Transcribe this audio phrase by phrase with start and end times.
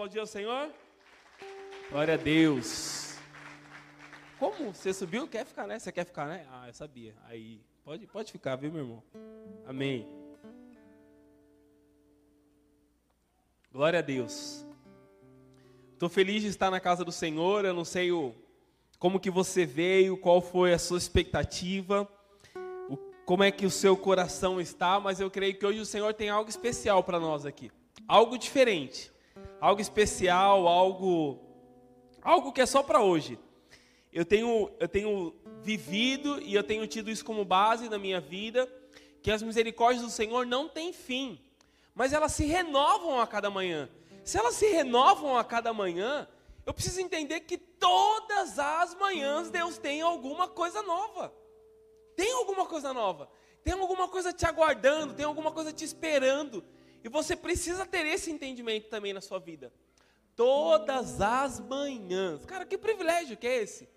[0.00, 0.70] aplaudir ao Senhor?
[1.90, 3.18] Glória a Deus.
[4.38, 4.72] Como?
[4.72, 5.28] Você subiu?
[5.28, 5.78] Quer ficar, né?
[5.78, 6.46] Você quer ficar, né?
[6.50, 7.14] Ah, eu sabia.
[7.26, 9.02] Aí, pode, pode ficar, viu, meu irmão?
[9.66, 10.08] Amém.
[13.70, 14.64] Glória a Deus.
[15.92, 17.66] Estou feliz de estar na casa do Senhor.
[17.66, 18.34] Eu não sei o,
[18.98, 22.08] como que você veio, qual foi a sua expectativa,
[22.88, 26.14] o, como é que o seu coração está, mas eu creio que hoje o Senhor
[26.14, 27.70] tem algo especial para nós aqui.
[28.08, 29.12] Algo diferente.
[29.60, 31.38] Algo especial, algo
[32.22, 33.38] algo que é só para hoje.
[34.12, 38.70] Eu tenho eu tenho vivido e eu tenho tido isso como base na minha vida,
[39.22, 41.40] que as misericórdias do Senhor não têm fim,
[41.94, 43.88] mas elas se renovam a cada manhã.
[44.24, 46.28] Se elas se renovam a cada manhã,
[46.66, 51.32] eu preciso entender que todas as manhãs Deus tem alguma coisa nova.
[52.16, 53.30] Tem alguma coisa nova.
[53.64, 56.62] Tem alguma coisa te aguardando, tem alguma coisa te esperando.
[57.02, 59.72] E você precisa ter esse entendimento também na sua vida.
[60.36, 62.44] Todas as manhãs.
[62.44, 63.88] Cara, que privilégio que é esse?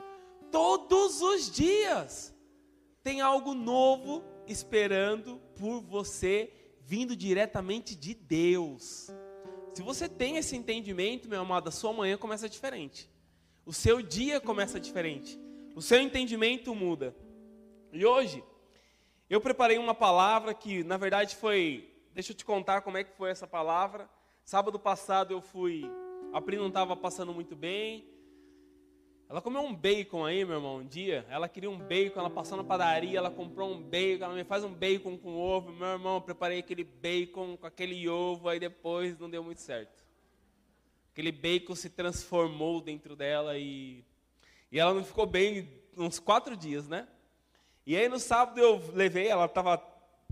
[0.52, 2.34] Todos os dias
[3.04, 6.52] tem algo novo esperando por você,
[6.82, 9.10] vindo diretamente de Deus.
[9.74, 13.10] Se você tem esse entendimento, meu amado, a sua manhã começa diferente.
[13.66, 15.40] O seu dia começa diferente.
[15.76, 17.16] O seu entendimento muda.
[17.92, 18.44] E hoje,
[19.30, 21.93] eu preparei uma palavra que, na verdade, foi.
[22.14, 24.08] Deixa eu te contar como é que foi essa palavra.
[24.46, 25.84] Sábado passado eu fui.
[26.32, 28.08] A Pri não estava passando muito bem.
[29.28, 31.26] Ela comeu um bacon aí, meu irmão, um dia.
[31.28, 34.64] Ela queria um bacon, ela passou na padaria, ela comprou um bacon, ela me faz
[34.64, 35.72] um bacon com ovo.
[35.72, 40.06] Meu irmão, eu preparei aquele bacon com aquele ovo, aí depois não deu muito certo.
[41.12, 44.06] Aquele bacon se transformou dentro dela e,
[44.72, 45.68] e ela não ficou bem
[45.98, 47.08] uns quatro dias, né?
[47.88, 49.78] E aí no sábado eu levei, ela tava,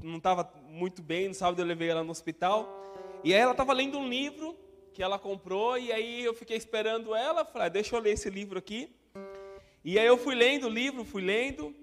[0.03, 2.67] não estava muito bem, no sábado eu levei ela no hospital.
[3.23, 4.57] E aí ela estava lendo um livro
[4.93, 8.29] que ela comprou, e aí eu fiquei esperando ela, falei, ah, deixa eu ler esse
[8.29, 8.93] livro aqui.
[9.83, 11.73] E aí eu fui lendo o livro, fui lendo,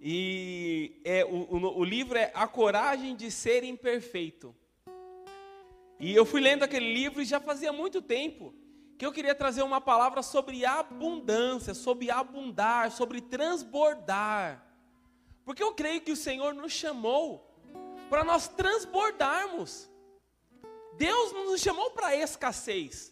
[0.00, 4.54] e é, o, o, o livro é A Coragem de Ser Imperfeito.
[5.98, 8.54] E eu fui lendo aquele livro e já fazia muito tempo
[8.98, 14.64] que eu queria trazer uma palavra sobre abundância, sobre abundar, sobre transbordar.
[15.44, 17.51] Porque eu creio que o Senhor nos chamou
[18.12, 19.88] para nós transbordarmos.
[20.98, 23.10] Deus nos chamou para escassez.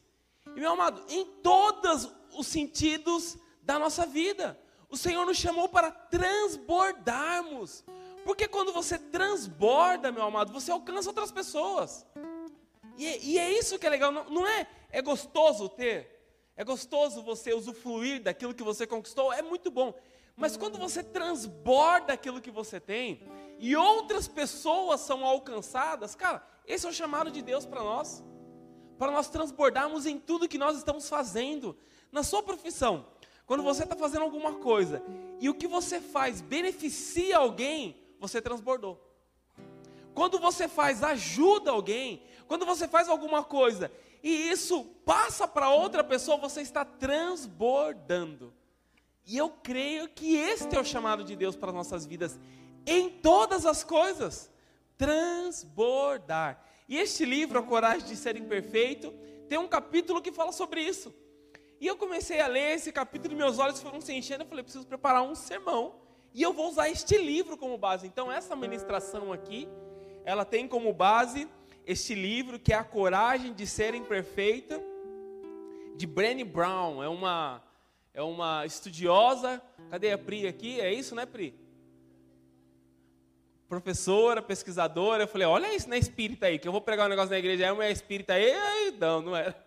[0.54, 2.06] E meu amado, em todos
[2.36, 4.60] os sentidos da nossa vida,
[4.90, 7.82] o Senhor nos chamou para transbordarmos.
[8.26, 12.06] Porque quando você transborda, meu amado, você alcança outras pessoas.
[12.98, 14.68] E, e é isso que é legal, não, não é?
[14.90, 19.98] É gostoso ter, é gostoso você usufruir daquilo que você conquistou, é muito bom.
[20.36, 23.22] Mas quando você transborda aquilo que você tem
[23.58, 28.24] e outras pessoas são alcançadas, cara, esse é o chamado de Deus para nós.
[28.98, 31.76] Para nós transbordarmos em tudo que nós estamos fazendo.
[32.12, 33.06] Na sua profissão,
[33.46, 35.02] quando você está fazendo alguma coisa
[35.40, 39.00] e o que você faz beneficia alguém, você transbordou.
[40.14, 43.90] Quando você faz ajuda alguém, quando você faz alguma coisa
[44.22, 48.52] e isso passa para outra pessoa, você está transbordando.
[49.26, 52.38] E eu creio que este é o chamado de Deus para as nossas vidas,
[52.86, 54.50] em todas as coisas
[54.96, 56.62] transbordar.
[56.88, 59.12] E este livro, A Coragem de Ser Imperfeito,
[59.48, 61.14] tem um capítulo que fala sobre isso.
[61.80, 64.42] E eu comecei a ler esse capítulo e meus olhos foram se enchendo.
[64.42, 65.94] Eu falei, preciso preparar um sermão.
[66.34, 68.06] E eu vou usar este livro como base.
[68.06, 69.66] Então, essa ministração aqui,
[70.24, 71.48] ela tem como base
[71.86, 74.80] este livro, que é A Coragem de Ser Imperfeita,
[75.96, 77.02] de Brené Brown.
[77.02, 77.62] É uma,
[78.12, 79.62] é uma estudiosa.
[79.90, 80.80] Cadê a Pri aqui?
[80.80, 81.54] É isso, né, Pri?
[83.70, 87.30] professora, pesquisadora, eu falei, olha isso na espírita aí, que eu vou pregar um negócio
[87.30, 88.52] na igreja, é uma espírita aí,
[88.98, 89.54] não, não é.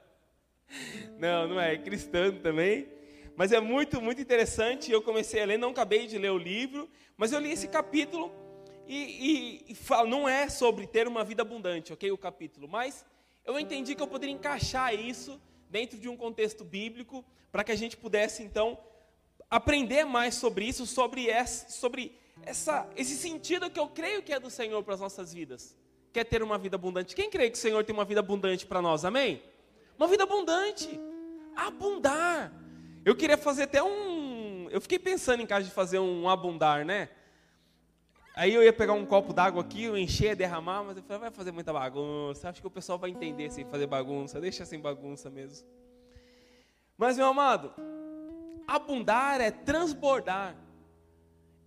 [1.17, 2.87] Não, não é, é cristã também.
[3.35, 6.89] Mas é muito, muito interessante, eu comecei a ler, não acabei de ler o livro,
[7.15, 8.31] mas eu li esse capítulo
[8.87, 13.05] e, e, e não é sobre ter uma vida abundante, ok, o capítulo, mas
[13.45, 15.39] eu entendi que eu poderia encaixar isso
[15.73, 18.77] dentro de um contexto bíblico, para que a gente pudesse, então,
[19.49, 24.39] aprender mais sobre isso, sobre, essa, sobre essa, esse sentido que eu creio que é
[24.39, 25.75] do Senhor para as nossas vidas.
[26.13, 27.15] Quer ter uma vida abundante?
[27.15, 29.03] Quem crê que o Senhor tem uma vida abundante para nós?
[29.03, 29.41] Amém?
[29.97, 30.87] Uma vida abundante.
[31.55, 32.53] Abundar.
[33.03, 34.69] Eu queria fazer até um.
[34.69, 37.09] Eu fiquei pensando em casa de fazer um abundar, né?
[38.35, 41.31] Aí eu ia pegar um copo d'água aqui, eu encher, derramar, mas eu falei, vai
[41.31, 42.49] fazer muita bagunça.
[42.49, 44.41] Acho que o pessoal vai entender sem fazer bagunça.
[44.41, 45.67] Deixa sem bagunça mesmo.
[46.97, 47.71] Mas, meu amado,
[48.67, 50.55] abundar é transbordar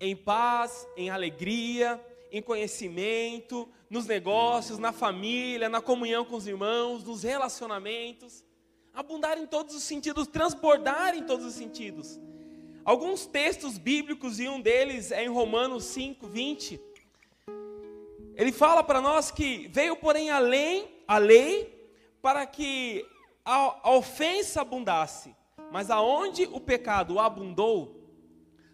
[0.00, 7.04] em paz, em alegria, em conhecimento, nos negócios, na família, na comunhão com os irmãos,
[7.04, 8.44] nos relacionamentos.
[8.92, 12.18] Abundar em todos os sentidos, transbordar em todos os sentidos.
[12.87, 16.81] Alguns textos bíblicos, e um deles é em Romanos 5, 20.
[18.37, 21.91] Ele fala para nós que veio, porém, além a lei
[22.23, 23.05] para que
[23.44, 25.35] a, a ofensa abundasse.
[25.73, 28.09] Mas aonde o pecado abundou,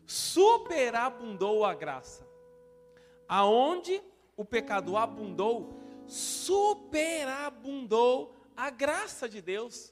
[0.05, 2.29] superabundou a graça.
[3.26, 4.03] Aonde
[4.37, 9.91] o pecado abundou, superabundou a graça de Deus.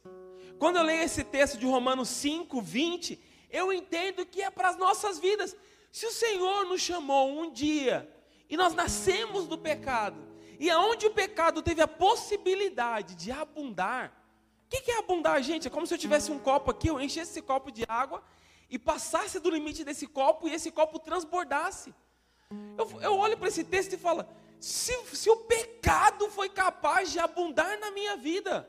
[0.58, 4.76] Quando eu leio esse texto de Romanos 5, 20, eu entendo que é para as
[4.76, 5.56] nossas vidas.
[5.92, 8.08] Se o Senhor nos chamou um dia
[8.48, 10.16] e nós nascemos do pecado,
[10.58, 14.12] e aonde o pecado teve a possibilidade de abundar,
[14.66, 15.66] o que, que é abundar, gente?
[15.66, 18.22] É como se eu tivesse um copo aqui, eu enchesse esse copo de água
[18.68, 21.92] e passasse do limite desse copo e esse copo transbordasse.
[22.78, 24.24] Eu, eu olho para esse texto e falo:
[24.60, 28.68] se, se o pecado foi capaz de abundar na minha vida,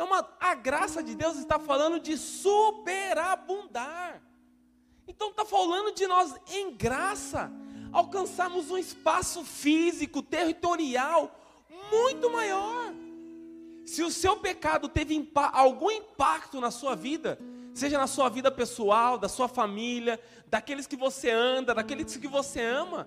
[0.00, 4.22] é uma, a graça de Deus está falando de superabundar.
[5.06, 7.52] Então está falando de nós, em graça,
[7.92, 11.38] alcançarmos um espaço físico, territorial,
[11.92, 12.94] muito maior.
[13.84, 17.38] Se o seu pecado teve impa algum impacto na sua vida,
[17.74, 22.62] seja na sua vida pessoal, da sua família, daqueles que você anda, daqueles que você
[22.62, 23.06] ama,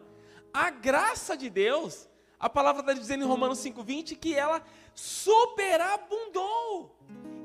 [0.53, 2.07] a graça de Deus,
[2.43, 4.61] a palavra está dizendo em Romanos 5,20 que ela
[4.93, 6.93] superabundou.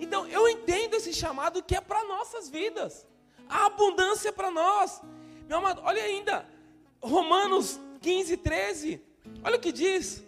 [0.01, 3.07] Então eu entendo esse chamado que é para nossas vidas,
[3.49, 5.01] a abundância é para nós.
[5.47, 6.49] Meu amado, olha ainda,
[7.01, 9.01] Romanos 15, 13,
[9.45, 10.25] olha o que diz.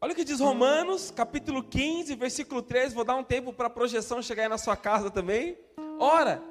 [0.00, 2.96] Olha o que diz Romanos, capítulo 15, versículo 13.
[2.96, 5.56] Vou dar um tempo para a projeção chegar aí na sua casa também.
[6.00, 6.42] Ora,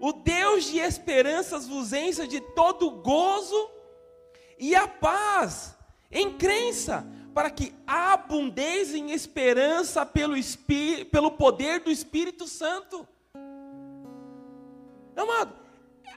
[0.00, 3.78] o Deus de esperanças vos encha de todo gozo
[4.60, 5.74] e a paz
[6.10, 10.34] em crença, para que abundeis em esperança pelo,
[11.10, 13.08] pelo poder do Espírito Santo.
[15.16, 15.54] Amado,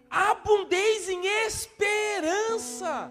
[0.09, 3.09] abundeis em esperança.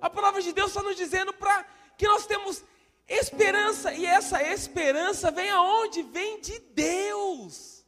[0.00, 1.64] A palavra de Deus está nos dizendo para
[1.96, 2.62] que nós temos
[3.08, 6.02] esperança, e essa esperança vem aonde?
[6.02, 7.84] Vem de Deus.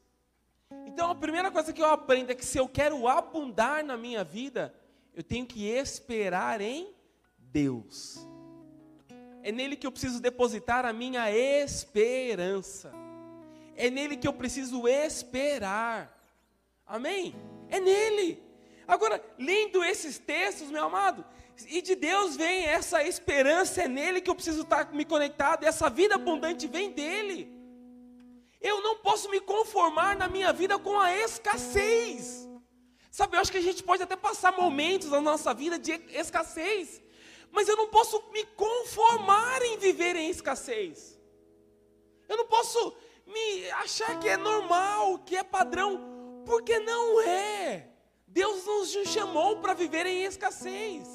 [0.87, 4.25] Então a primeira coisa que eu aprendo é que se eu quero abundar na minha
[4.25, 4.75] vida,
[5.15, 6.95] eu tenho que esperar em
[7.39, 8.27] Deus.
[9.43, 12.93] É nele que eu preciso depositar a minha esperança.
[13.77, 16.19] É nele que eu preciso esperar.
[16.87, 17.35] Amém?
[17.69, 18.43] É nele.
[18.87, 21.25] Agora, lendo esses textos, meu amado,
[21.69, 25.89] e de Deus vem essa esperança, é nele que eu preciso estar me conectado, essa
[25.91, 27.51] vida abundante vem dele.
[28.61, 32.49] Eu não posso me conformar na minha vida com a escassez.
[33.13, 37.03] Sabe, eu acho que a gente pode até passar momentos na nossa vida de escassez,
[37.51, 41.21] mas eu não posso me conformar em viver em escassez.
[42.27, 47.87] Eu não posso me achar que é normal, que é padrão, porque não é.
[48.27, 51.07] Deus nos chamou para viver em escassez.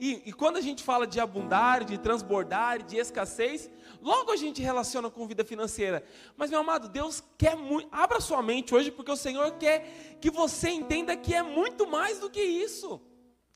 [0.00, 3.68] E, e, quando a gente fala de abundar, de transbordar, de escassez,
[4.00, 6.04] logo a gente relaciona com vida financeira.
[6.36, 7.88] Mas, meu amado, Deus quer muito.
[7.92, 12.18] Abra sua mente hoje, porque o Senhor quer que você entenda que é muito mais
[12.18, 13.00] do que isso.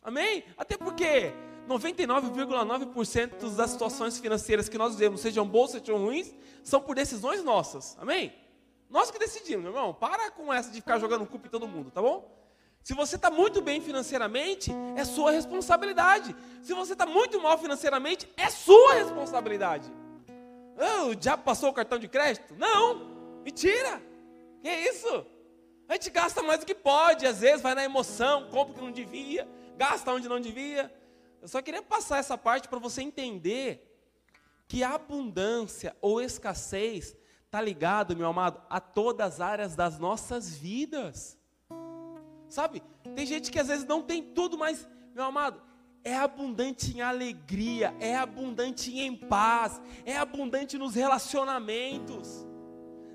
[0.02, 0.44] Amém?
[0.56, 1.32] Até porque
[1.68, 7.96] 99,9% das situações financeiras que nós vivemos, sejam boas, sejam ruins, são por decisões nossas.
[8.00, 8.32] Amém?
[8.90, 9.94] Nós que decidimos, meu irmão.
[9.94, 12.42] Para com essa de ficar jogando culpa em todo mundo, tá bom?
[12.82, 16.34] Se você está muito bem financeiramente, é sua responsabilidade.
[16.62, 19.90] Se você está muito mal financeiramente, é sua responsabilidade.
[20.82, 22.54] Oh, o diabo passou o cartão de crédito?
[22.56, 24.02] Não, mentira.
[24.60, 25.24] Que é isso?
[25.88, 28.80] A gente gasta mais do que pode, às vezes vai na emoção, compra o que
[28.80, 29.46] não devia,
[29.76, 30.92] gasta onde não devia.
[31.40, 33.88] Eu só queria passar essa parte para você entender
[34.66, 40.56] que a abundância ou escassez está ligado, meu amado, a todas as áreas das nossas
[40.56, 41.38] vidas.
[42.48, 42.82] Sabe?
[43.14, 45.60] Tem gente que às vezes não tem tudo, mas, meu amado,
[46.04, 52.46] é abundante em alegria, é abundante em paz, é abundante nos relacionamentos.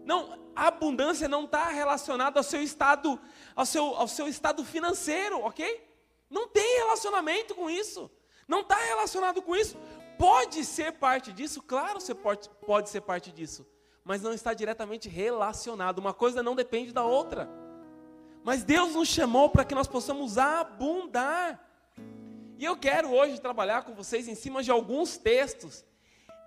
[0.05, 3.19] Não, a abundância não está relacionada ao seu estado,
[3.55, 5.85] ao seu, ao seu estado financeiro, ok?
[6.29, 8.09] Não tem relacionamento com isso.
[8.47, 9.77] Não está relacionado com isso.
[10.17, 13.67] Pode ser parte disso, claro, você pode, pode ser parte disso,
[14.03, 15.99] mas não está diretamente relacionado.
[15.99, 17.49] Uma coisa não depende da outra.
[18.43, 21.61] Mas Deus nos chamou para que nós possamos abundar.
[22.57, 25.85] E eu quero hoje trabalhar com vocês em cima de alguns textos,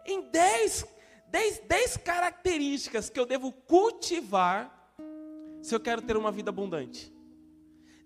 [0.05, 0.85] em 10,
[1.29, 4.93] 10, 10 características que eu devo cultivar
[5.63, 7.13] se eu quero ter uma vida abundante.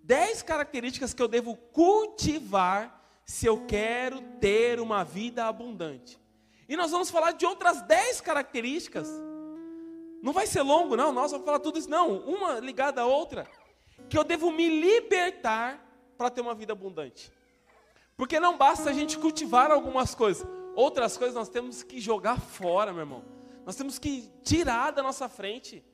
[0.03, 6.21] 10 características que eu devo cultivar se eu quero ter uma vida abundante.
[6.69, 9.09] E nós vamos falar de outras 10 características.
[10.23, 11.11] Não vai ser longo, não.
[11.11, 11.89] Nós vamos falar tudo isso.
[11.89, 13.47] Não, uma ligada à outra.
[14.11, 15.83] Que eu devo me libertar
[16.19, 17.33] para ter uma vida abundante.
[18.16, 20.47] Porque não basta a gente cultivar algumas coisas.
[20.75, 23.25] Outras coisas nós temos que jogar fora, meu irmão.
[23.64, 25.85] Nós temos que tirar da nossa frente.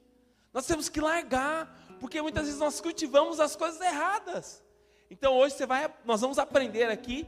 [0.53, 1.79] Nós temos que largar.
[1.99, 4.63] Porque muitas vezes nós cultivamos as coisas erradas.
[5.11, 7.27] Então hoje você vai, nós vamos aprender aqui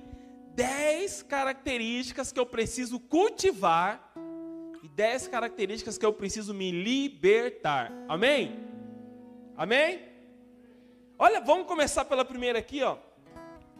[0.55, 4.13] 10 características que eu preciso cultivar
[4.83, 7.93] e 10 características que eu preciso me libertar.
[8.09, 8.61] Amém?
[9.57, 10.03] Amém?
[11.19, 12.97] Olha, vamos começar pela primeira aqui, ó.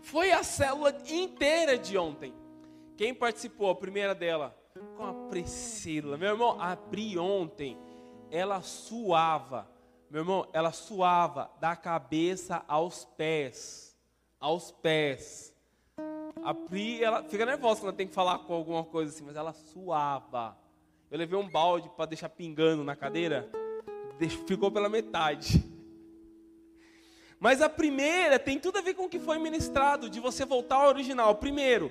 [0.03, 2.35] Foi a célula inteira de ontem.
[2.97, 4.57] Quem participou, a primeira dela?
[4.97, 6.17] Com a Priscila.
[6.17, 7.79] Meu irmão, abri ontem.
[8.31, 9.69] Ela suava.
[10.11, 13.97] Meu irmão, ela suava da cabeça aos pés.
[14.39, 15.55] Aos pés.
[16.45, 19.37] A Pri, ela fica nervosa quando ela tem que falar com alguma coisa assim, mas
[19.37, 20.59] ela suava.
[21.11, 23.49] Eu levei um balde para deixar pingando na cadeira,
[24.47, 25.72] ficou pela metade.
[27.43, 30.77] Mas a primeira tem tudo a ver com o que foi ministrado, de você voltar
[30.77, 31.35] ao original.
[31.35, 31.91] Primeiro,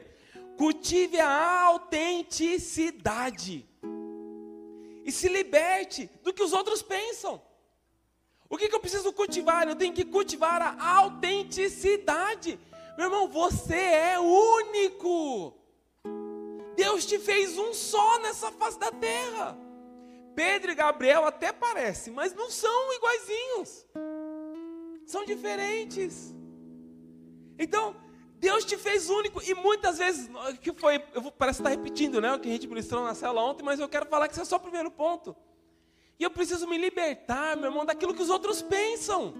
[0.57, 3.67] cultive a autenticidade.
[5.03, 7.41] E se liberte do que os outros pensam.
[8.49, 9.67] O que, que eu preciso cultivar?
[9.67, 12.57] Eu tenho que cultivar a autenticidade.
[12.97, 15.53] Meu irmão, você é único.
[16.77, 19.57] Deus te fez um só nessa face da terra.
[20.33, 23.85] Pedro e Gabriel até parecem, mas não são iguaizinhos.
[25.11, 26.33] São diferentes.
[27.59, 27.95] Então,
[28.39, 30.29] Deus te fez único e muitas vezes
[30.61, 33.43] que foi, eu vou, parece estar repetindo, né, o que a gente ministrou na cela
[33.43, 35.35] ontem, mas eu quero falar que isso é só o primeiro ponto.
[36.17, 39.33] E eu preciso me libertar, meu irmão, daquilo que os outros pensam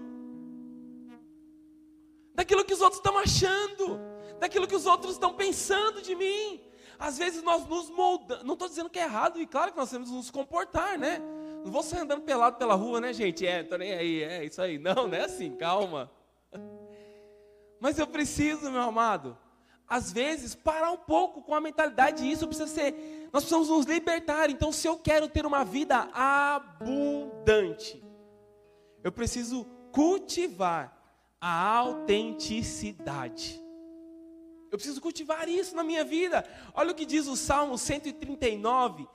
[2.34, 4.00] daquilo que os outros estão achando,
[4.38, 6.60] daquilo que os outros estão pensando de mim.
[6.98, 9.90] Às vezes nós nos moldamos, não estou dizendo que é errado, e claro que nós
[9.90, 11.20] temos que nos comportar, né?
[11.64, 13.46] Não vou sair andando pelado pela rua, né, gente?
[13.46, 14.78] É, tô nem aí, é isso aí.
[14.78, 16.10] Não, não é assim, calma.
[17.80, 19.36] Mas eu preciso, meu amado,
[19.88, 24.48] às vezes, parar um pouco com a mentalidade, isso precisa ser, nós precisamos nos libertar.
[24.50, 28.02] Então, se eu quero ter uma vida abundante,
[29.04, 30.96] eu preciso cultivar
[31.40, 33.60] a autenticidade.
[34.70, 36.42] Eu preciso cultivar isso na minha vida.
[36.72, 39.06] Olha o que diz o Salmo 139,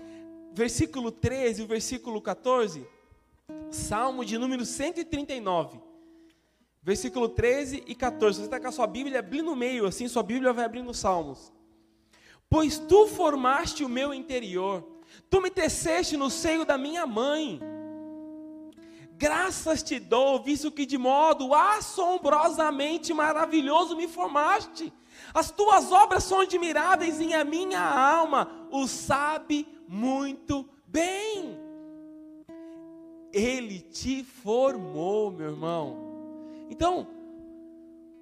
[0.57, 2.85] versículo 13 e o versículo 14.
[3.71, 5.79] Salmo de número 139,
[6.81, 8.39] versículo 13 e 14.
[8.39, 10.97] Você está com a sua Bíblia, abri no meio, assim, sua Bíblia vai abrindo os
[10.97, 11.53] Salmos.
[12.49, 14.85] Pois tu formaste o meu interior,
[15.29, 17.61] tu me teceste no seio da minha mãe.
[19.13, 24.91] Graças te dou, visto que de modo assombrosamente maravilhoso me formaste.
[25.33, 31.57] As tuas obras são admiráveis e a minha alma o sabe muito bem.
[33.31, 35.97] Ele te formou, meu irmão.
[36.69, 37.07] Então,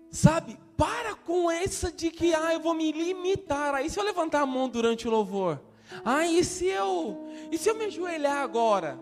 [0.10, 3.74] sabe, para com essa de que ah, eu vou me limitar.
[3.74, 5.62] Aí se eu levantar a mão durante o louvor,
[6.04, 9.00] ah, e se eu, e se eu me ajoelhar agora?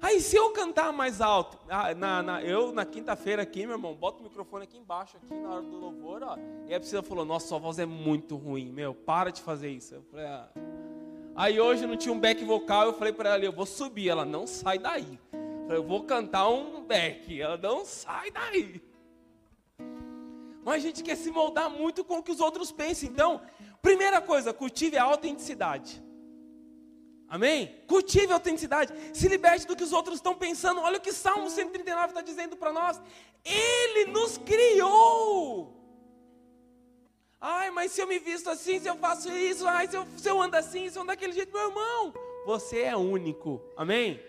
[0.00, 3.94] Aí se eu cantar mais alto, ah, na, na, eu na quinta-feira aqui, meu irmão,
[3.94, 6.36] bota o microfone aqui embaixo, aqui na hora do louvor, ó.
[6.66, 9.94] E a Priscila falou, nossa, sua voz é muito ruim, meu, para de fazer isso.
[9.94, 10.48] Eu falei, ah.
[11.34, 14.08] Aí hoje não tinha um back vocal, eu falei para ela, eu vou subir.
[14.08, 15.18] Ela, não sai daí.
[15.68, 17.40] Eu, vou cantar um back.
[17.40, 18.82] Ela, não sai daí.
[20.64, 23.08] Mas a gente quer se moldar muito com o que os outros pensam.
[23.08, 23.40] Então,
[23.80, 26.02] primeira coisa, cultive a autenticidade.
[27.28, 27.82] Amém?
[27.86, 28.92] Cultive a autenticidade.
[29.14, 30.82] Se liberte do que os outros estão pensando.
[30.82, 33.00] Olha o que Salmo 139 está dizendo para nós.
[33.42, 35.81] Ele nos criou.
[37.44, 40.28] Ai, mas se eu me visto assim, se eu faço isso, ai, se eu, se
[40.28, 42.14] eu ando assim, se eu ando daquele jeito, meu irmão,
[42.46, 43.60] você é único.
[43.76, 44.20] Amém?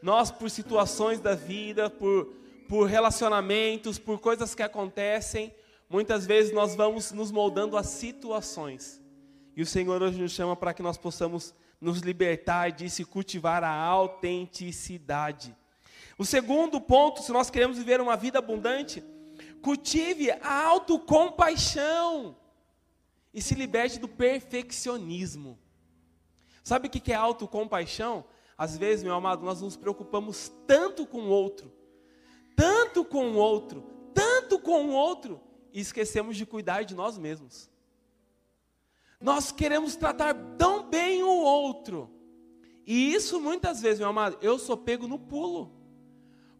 [0.00, 2.32] Nós, por situações da vida, por,
[2.66, 5.54] por relacionamentos, por coisas que acontecem,
[5.90, 8.98] muitas vezes nós vamos nos moldando a situações.
[9.54, 13.62] E o Senhor hoje nos chama para que nós possamos nos libertar disso e cultivar
[13.62, 15.54] a autenticidade.
[16.16, 19.04] O segundo ponto, se nós queremos viver uma vida abundante,
[19.62, 22.36] cultive a autocompaixão
[23.32, 25.58] e se liberte do perfeccionismo.
[26.62, 28.24] Sabe o que é autocompaixão?
[28.58, 31.72] Às vezes, meu amado, nós nos preocupamos tanto com o outro,
[32.54, 33.82] tanto com o outro,
[34.14, 35.40] tanto com o outro,
[35.72, 37.70] e esquecemos de cuidar de nós mesmos.
[39.20, 42.10] Nós queremos tratar tão bem o outro.
[42.86, 45.72] E isso muitas vezes, meu amado, eu sou pego no pulo.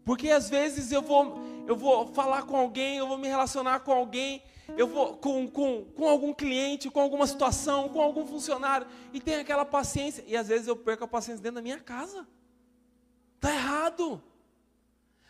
[0.04, 3.92] Porque às vezes eu vou, eu vou falar com alguém, eu vou me relacionar com
[3.92, 4.42] alguém,
[4.76, 9.40] eu vou com, com, com algum cliente, com alguma situação, com algum funcionário, e tenho
[9.40, 12.26] aquela paciência, e às vezes eu perco a paciência dentro da minha casa.
[13.36, 14.22] Está errado.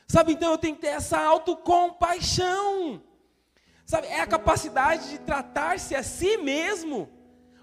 [0.07, 3.03] Sabe, então eu tenho que ter essa autocompaixão.
[3.87, 7.09] Sabe, é a capacidade de tratar-se a si mesmo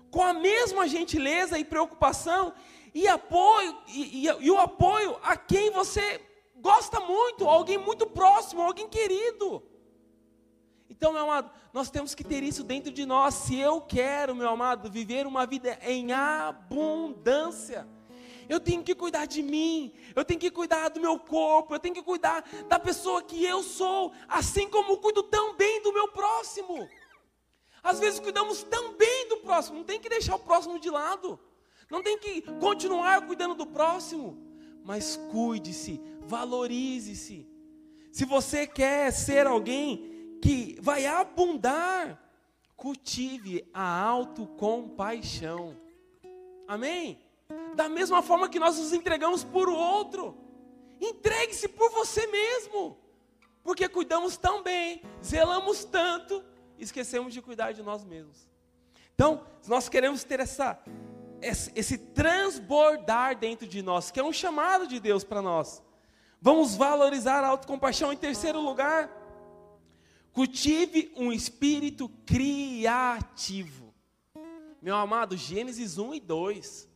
[0.09, 2.53] com a mesma gentileza e preocupação
[2.93, 6.19] e apoio e, e, e, o apoio a quem você
[6.59, 9.63] gosta muito, alguém muito próximo, alguém querido.
[10.89, 13.33] Então, meu amado, nós temos que ter isso dentro de nós.
[13.35, 17.87] Se eu quero, meu amado, viver uma vida em abundância,
[18.49, 21.93] eu tenho que cuidar de mim, eu tenho que cuidar do meu corpo, eu tenho
[21.93, 26.89] que cuidar da pessoa que eu sou, assim como cuido tão bem do meu próximo.
[27.83, 31.39] Às vezes cuidamos tão bem do próximo, não tem que deixar o próximo de lado,
[31.89, 34.37] não tem que continuar cuidando do próximo,
[34.83, 37.47] mas cuide-se, valorize-se.
[38.11, 42.21] Se você quer ser alguém que vai abundar,
[42.77, 45.75] cultive a autocompaixão.
[46.67, 47.19] Amém?
[47.75, 50.37] Da mesma forma que nós nos entregamos por outro,
[51.01, 52.97] entregue-se por você mesmo,
[53.63, 56.43] porque cuidamos tão bem, zelamos tanto,
[56.77, 58.47] esquecemos de cuidar de nós mesmos.
[59.15, 60.81] Então, nós queremos ter essa,
[61.41, 65.83] esse transbordar dentro de nós, que é um chamado de Deus para nós.
[66.41, 68.13] Vamos valorizar a autocompaixão.
[68.13, 69.09] Em terceiro lugar,
[70.31, 73.93] cultive um espírito criativo.
[74.81, 76.89] Meu amado, Gênesis 1 e 2.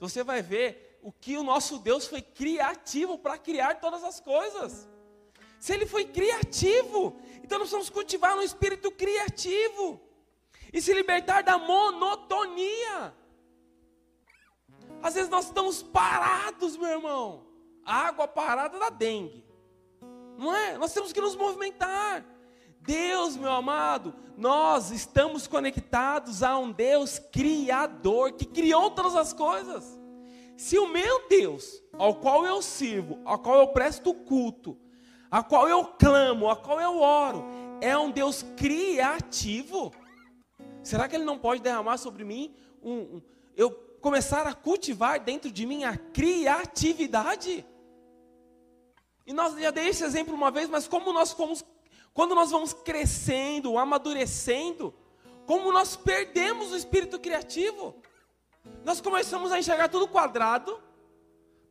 [0.00, 4.88] Você vai ver o que o nosso Deus foi criativo para criar todas as coisas.
[5.58, 10.00] Se ele foi criativo, então nós precisamos cultivar um espírito criativo
[10.70, 13.14] e se libertar da monotonia.
[15.02, 17.43] Às vezes nós estamos parados, meu irmão.
[17.84, 19.44] Água parada da dengue.
[20.36, 20.76] Não é?
[20.78, 22.24] Nós temos que nos movimentar.
[22.80, 29.98] Deus, meu amado, nós estamos conectados a um Deus criador que criou todas as coisas.
[30.56, 34.78] Se o meu Deus, ao qual eu sirvo, ao qual eu presto culto,
[35.30, 37.44] a qual eu clamo, a qual eu oro,
[37.80, 39.92] é um Deus criativo,
[40.82, 43.22] será que Ele não pode derramar sobre mim um, um
[43.56, 43.70] eu
[44.00, 47.64] começar a cultivar dentro de mim a criatividade?
[49.26, 51.64] E nós já dei esse exemplo uma vez, mas como nós fomos,
[52.12, 54.94] quando nós vamos crescendo, amadurecendo,
[55.46, 57.94] como nós perdemos o espírito criativo.
[58.84, 60.80] Nós começamos a enxergar tudo quadrado,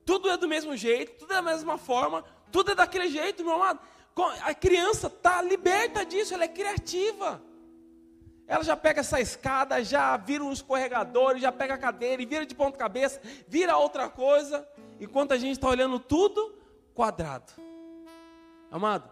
[0.06, 3.56] tudo é do mesmo jeito, tudo é da mesma forma, tudo é daquele jeito, meu
[3.56, 3.80] amado.
[4.42, 7.42] A criança está liberta disso, ela é criativa.
[8.46, 12.46] Ela já pega essa escada, já vira um escorregador, já pega a cadeira e vira
[12.46, 14.68] de ponta cabeça, vira outra coisa,
[15.00, 16.62] enquanto a gente está olhando tudo
[16.93, 17.51] quadrado.
[18.71, 19.10] Amado,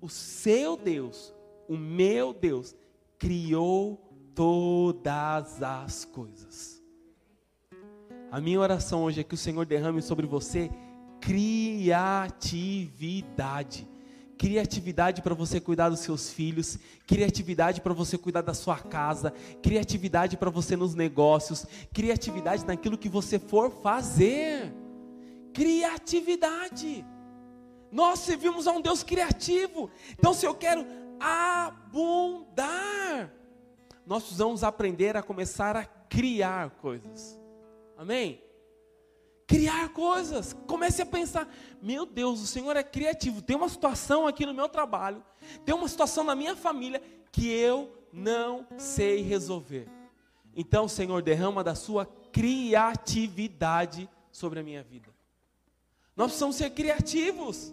[0.00, 1.34] o seu Deus,
[1.68, 2.74] o meu Deus,
[3.18, 4.00] criou
[4.34, 6.80] todas as coisas.
[8.30, 10.70] A minha oração hoje é que o Senhor derrame sobre você
[11.20, 13.86] criatividade.
[14.38, 20.38] Criatividade para você cuidar dos seus filhos, criatividade para você cuidar da sua casa, criatividade
[20.38, 24.72] para você nos negócios, criatividade naquilo que você for fazer.
[25.52, 27.04] Criatividade.
[27.90, 29.90] Nós servimos a um Deus criativo.
[30.18, 30.86] Então, se eu quero
[31.18, 32.60] abundar,
[34.06, 37.38] nós precisamos aprender a começar a criar coisas.
[37.96, 38.42] Amém?
[39.46, 40.52] Criar coisas.
[40.66, 43.42] Comece a pensar: meu Deus, o Senhor é criativo.
[43.42, 45.22] Tem uma situação aqui no meu trabalho,
[45.64, 49.88] tem uma situação na minha família que eu não sei resolver.
[50.54, 55.08] Então, Senhor, derrama da sua criatividade sobre a minha vida.
[56.16, 57.72] Nós precisamos ser criativos.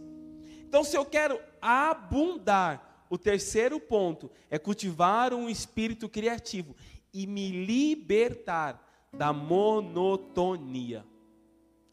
[0.68, 6.76] Então, se eu quero abundar, o terceiro ponto é cultivar um espírito criativo
[7.14, 11.06] e me libertar da monotonia,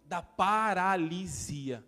[0.05, 1.85] da paralisia.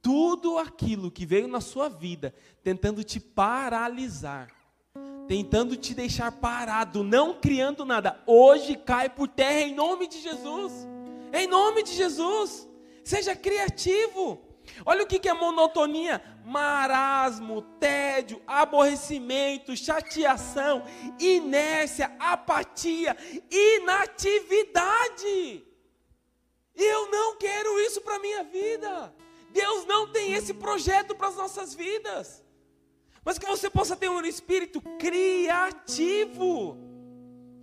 [0.00, 4.50] Tudo aquilo que veio na sua vida tentando te paralisar,
[5.28, 10.72] tentando te deixar parado, não criando nada, hoje cai por terra em nome de Jesus.
[11.34, 12.66] Em nome de Jesus.
[13.04, 14.40] Seja criativo.
[14.84, 20.84] Olha o que é monotonia: marasmo, tédio, aborrecimento, chateação,
[21.18, 23.16] inércia, apatia,
[23.50, 25.64] inatividade.
[26.74, 29.14] Eu não quero isso para a minha vida.
[29.50, 32.42] Deus não tem esse projeto para as nossas vidas.
[33.24, 36.76] Mas que você possa ter um espírito criativo.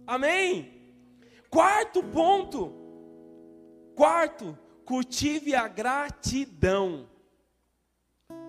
[0.07, 0.95] Amém?
[1.49, 2.73] Quarto ponto.
[3.93, 4.57] Quarto,
[4.91, 7.07] cultive a gratidão.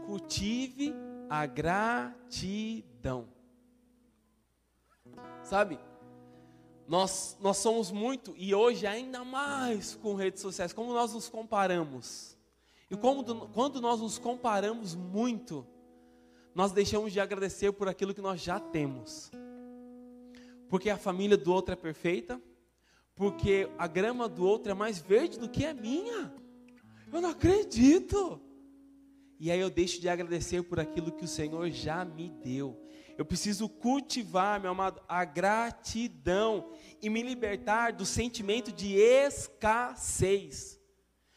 [0.07, 0.93] Cultive
[1.31, 3.29] a gratidão.
[5.45, 5.79] Sabe?
[6.89, 12.37] Nós, nós somos muito, e hoje ainda mais com redes sociais, como nós nos comparamos.
[12.91, 15.65] E como, quando nós nos comparamos muito,
[16.57, 19.31] nós deixamos de agradecer por aquilo que nós já temos.
[20.69, 22.43] Porque a família do outro é perfeita,
[23.15, 26.35] porque a grama do outro é mais verde do que a minha.
[27.13, 28.41] Eu não acredito.
[29.39, 32.81] E aí eu deixo de agradecer por aquilo que o Senhor já me deu.
[33.19, 36.71] Eu preciso cultivar, meu amado, a gratidão
[37.01, 40.81] e me libertar do sentimento de escassez.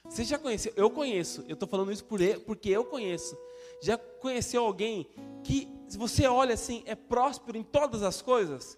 [0.06, 0.72] Você já conheceu?
[0.76, 1.44] Eu conheço.
[1.48, 3.38] Eu estou falando isso porque eu conheço.
[3.82, 5.08] Já conheceu alguém
[5.44, 8.78] que, se você olha assim, é próspero em todas as coisas,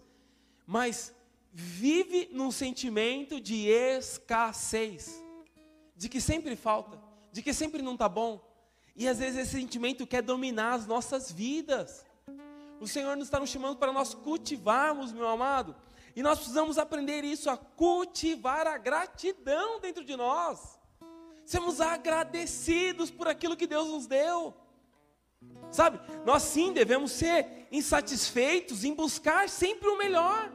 [0.66, 1.14] mas
[1.52, 5.24] vive num sentimento de escassez,
[5.96, 8.42] de que sempre falta, de que sempre não está bom,
[8.96, 12.06] e às vezes esse sentimento quer dominar as nossas vidas.
[12.80, 15.76] O Senhor nos está nos chamando para nós cultivarmos, meu amado,
[16.16, 20.80] e nós precisamos aprender isso, a cultivar a gratidão dentro de nós.
[21.46, 24.54] Sermos agradecidos por aquilo que Deus nos deu.
[25.72, 30.52] Sabe, nós sim devemos ser insatisfeitos em buscar sempre o melhor,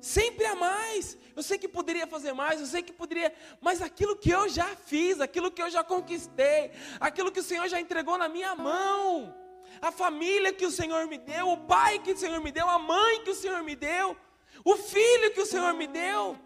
[0.00, 1.16] sempre a mais.
[1.34, 4.74] Eu sei que poderia fazer mais, eu sei que poderia, mas aquilo que eu já
[4.74, 9.34] fiz, aquilo que eu já conquistei, aquilo que o Senhor já entregou na minha mão,
[9.82, 12.78] a família que o Senhor me deu, o pai que o Senhor me deu, a
[12.78, 14.16] mãe que o Senhor me deu,
[14.64, 16.38] o filho que o Senhor me deu.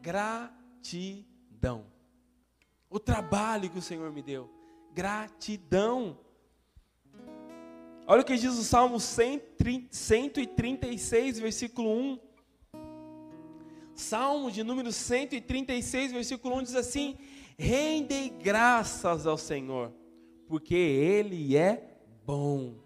[0.00, 1.84] Gratidão.
[2.88, 4.50] O trabalho que o Senhor me deu.
[4.94, 6.18] Gratidão.
[8.06, 12.27] Olha o que diz o Salmo 136, versículo 1.
[13.98, 17.18] Salmo de número 136, versículo 1 diz assim:
[17.58, 19.92] Rendei graças ao Senhor,
[20.46, 22.76] porque Ele é bom,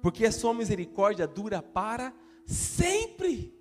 [0.00, 2.14] porque a sua misericórdia dura para
[2.46, 3.52] sempre.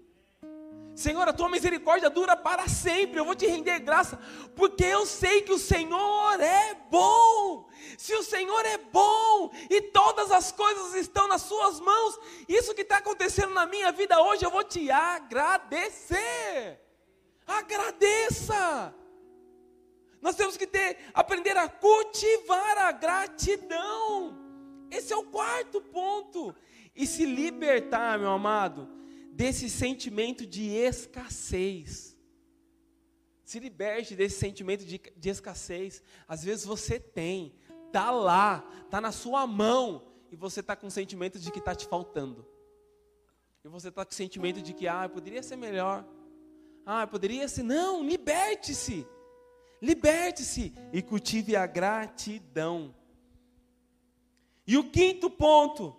[0.93, 3.19] Senhor, a tua misericórdia dura para sempre.
[3.19, 4.19] Eu vou te render graça,
[4.56, 7.67] porque eu sei que o Senhor é bom.
[7.97, 12.82] Se o Senhor é bom e todas as coisas estão nas Suas mãos, isso que
[12.82, 16.83] está acontecendo na minha vida hoje, eu vou te agradecer.
[17.45, 18.93] Agradeça.
[20.21, 24.38] Nós temos que ter, aprender a cultivar a gratidão.
[24.89, 26.56] Esse é o quarto ponto.
[26.95, 29.03] E se libertar, meu amado
[29.34, 32.15] desse sentimento de escassez.
[33.43, 36.03] Se liberte desse sentimento de, de escassez.
[36.27, 37.56] Às vezes você tem,
[37.88, 41.75] está lá, está na sua mão, e você está com o sentimento de que está
[41.75, 42.47] te faltando.
[43.63, 46.06] E você está com o sentimento de que, ah, poderia ser melhor.
[46.86, 47.63] Ah, poderia ser.
[47.63, 49.08] Não, liberte-se.
[49.82, 52.96] Liberte-se e cultive a gratidão.
[54.65, 55.96] E o quinto ponto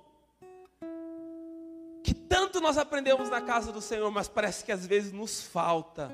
[2.02, 6.10] que tanto nós aprendemos na casa do Senhor, mas parece que às vezes nos falta.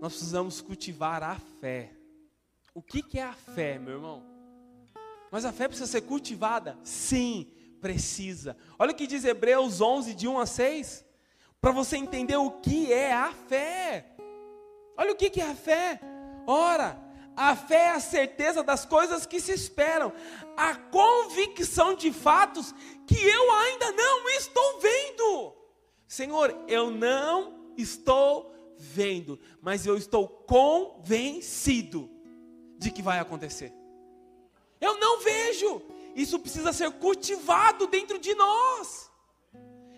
[0.00, 1.92] Nós precisamos cultivar a fé.
[2.74, 4.22] O que, que é a fé, meu irmão?
[5.30, 6.78] Mas a fé precisa ser cultivada?
[6.82, 8.56] Sim, precisa.
[8.78, 11.05] Olha o que diz Hebreus 11, de 1 a 6,
[11.66, 14.14] para você entender o que é a fé.
[14.96, 16.00] Olha o que, é a fé.
[16.46, 16.96] Ora,
[17.34, 20.12] a fé é a certeza das coisas que se esperam,
[20.56, 22.72] a convicção de fatos
[23.04, 25.56] que eu ainda não estou vendo.
[26.06, 32.08] Senhor, eu não estou vendo, mas eu estou convencido
[32.78, 33.72] de que vai acontecer.
[34.80, 35.82] Eu não vejo,
[36.14, 39.05] isso precisa ser cultivado dentro de nós.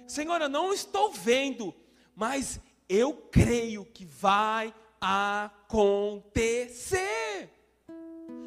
[0.08, 1.74] Senhor, eu não estou vendo,
[2.16, 6.48] mas eu creio que vai acontecer.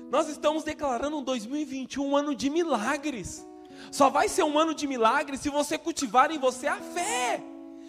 [0.10, 3.48] Nós estamos declarando um 2021 um ano de milagres.
[3.92, 7.40] Só vai ser um ano de milagres se você cultivar em você a fé.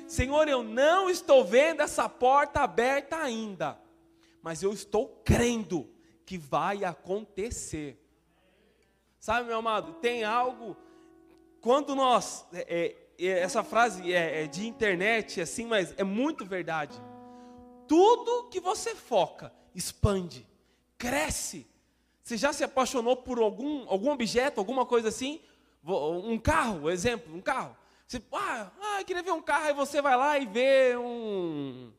[0.07, 3.81] Senhor, eu não estou vendo essa porta aberta ainda,
[4.43, 5.89] mas eu estou crendo
[6.27, 7.99] que vai acontecer.
[9.19, 10.77] Sabe, meu amado, tem algo.
[11.63, 12.45] Quando nós.
[12.53, 17.01] É, é, essa frase é, é de internet, assim, mas é muito verdade
[17.93, 20.47] tudo que você foca expande,
[20.97, 21.67] cresce.
[22.23, 25.43] Você já se apaixonou por algum, algum objeto, alguma coisa assim?
[25.85, 27.77] Um carro, exemplo, um carro.
[28.07, 31.93] Você, ah, ah, queria ver um carro, aí você vai lá e vê um,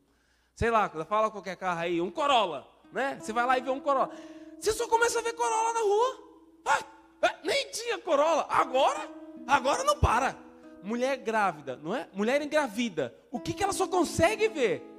[0.56, 3.18] sei lá, fala qualquer carro aí, um Corolla, né?
[3.20, 4.10] Você vai lá e vê um Corolla.
[4.58, 6.18] Você só começa a ver Corolla na rua.
[6.64, 6.84] Ah,
[7.22, 8.46] ah nem tinha Corolla.
[8.48, 9.08] Agora,
[9.46, 10.36] agora não para.
[10.84, 12.06] Mulher grávida, não é?
[12.12, 13.14] Mulher engravida.
[13.30, 14.94] O que, que ela só consegue ver?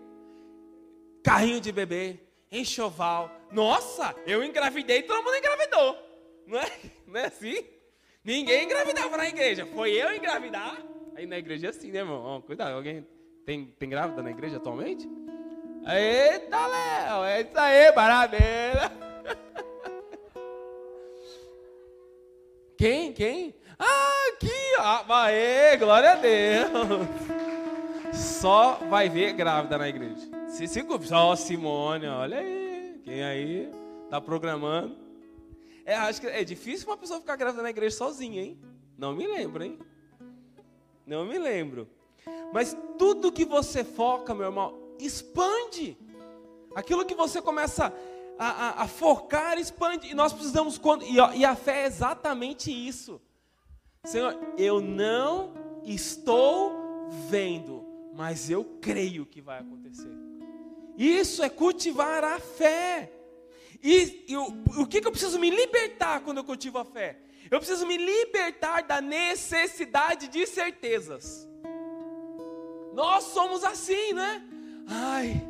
[1.25, 2.19] carrinho de bebê,
[2.51, 3.31] enxoval.
[3.51, 5.97] Nossa, eu engravidei, todo mundo engravidou.
[6.45, 6.71] Não é,
[7.07, 7.65] não é assim?
[8.23, 10.85] Ninguém engravidava na igreja, foi eu engravidar.
[11.15, 12.41] Aí na igreja é assim, né, irmão?
[12.41, 13.07] cuidado, alguém
[13.43, 15.09] tem, tem grávida na igreja atualmente?
[15.87, 18.75] Eita, Léo, é isso aí, parabéns.
[22.77, 23.13] Quem?
[23.13, 23.55] Quem?
[24.79, 25.13] Ó.
[25.13, 27.07] Aê, glória a Deus.
[28.13, 30.29] Só vai ver grávida na igreja.
[30.47, 33.01] Se se só Simone, olha aí.
[33.03, 33.71] Quem aí
[34.09, 34.97] tá programando?
[35.85, 38.59] É, acho que é difícil uma pessoa ficar grávida na igreja sozinha, hein?
[38.97, 39.77] Não me lembro, hein?
[41.05, 41.87] Não me lembro.
[42.53, 45.97] Mas tudo que você foca, meu irmão, expande.
[46.73, 47.93] Aquilo que você começa
[48.39, 50.09] a, a, a focar, expande.
[50.09, 50.79] E nós precisamos,
[51.35, 53.21] e a fé é exatamente isso.
[54.05, 60.11] Senhor, eu não estou vendo, mas eu creio que vai acontecer.
[60.97, 63.11] Isso é cultivar a fé.
[63.83, 67.19] E, o, o que, que eu preciso me libertar quando eu cultivo a fé?
[67.51, 71.47] Eu preciso me libertar da necessidade de certezas.
[72.93, 74.43] Nós somos assim, né?
[74.87, 75.41] Ai,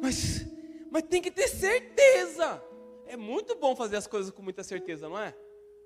[0.00, 0.46] mas,
[0.90, 2.62] mas tem que ter certeza.
[3.06, 5.34] É muito bom fazer as coisas com muita certeza, não é?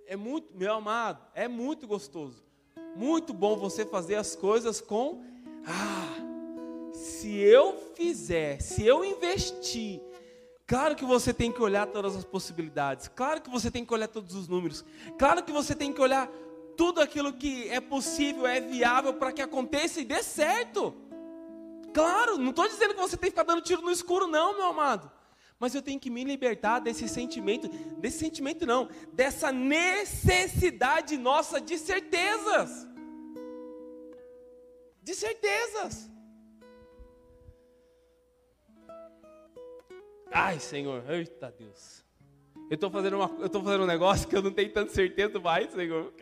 [0.07, 2.45] É muito, meu amado, é muito gostoso.
[2.97, 5.23] Muito bom você fazer as coisas com
[5.67, 6.17] ah,
[6.93, 10.01] se eu fizer, se eu investir,
[10.67, 14.09] claro que você tem que olhar todas as possibilidades, claro que você tem que olhar
[14.09, 14.85] todos os números,
[15.19, 16.29] claro que você tem que olhar
[16.77, 20.95] tudo aquilo que é possível, é viável para que aconteça e dê certo.
[21.93, 24.67] Claro, não estou dizendo que você tem que ficar dando tiro no escuro, não, meu
[24.67, 25.11] amado.
[25.63, 27.69] Mas eu tenho que me libertar desse sentimento,
[28.01, 32.85] desse sentimento não, dessa necessidade nossa de certezas.
[35.05, 36.11] De certezas.
[40.33, 42.05] Ai, Senhor, eita Deus.
[42.69, 45.71] Eu estou fazendo, uma, eu fazendo um negócio que eu não tenho tanta certeza mais,
[45.71, 46.13] Senhor.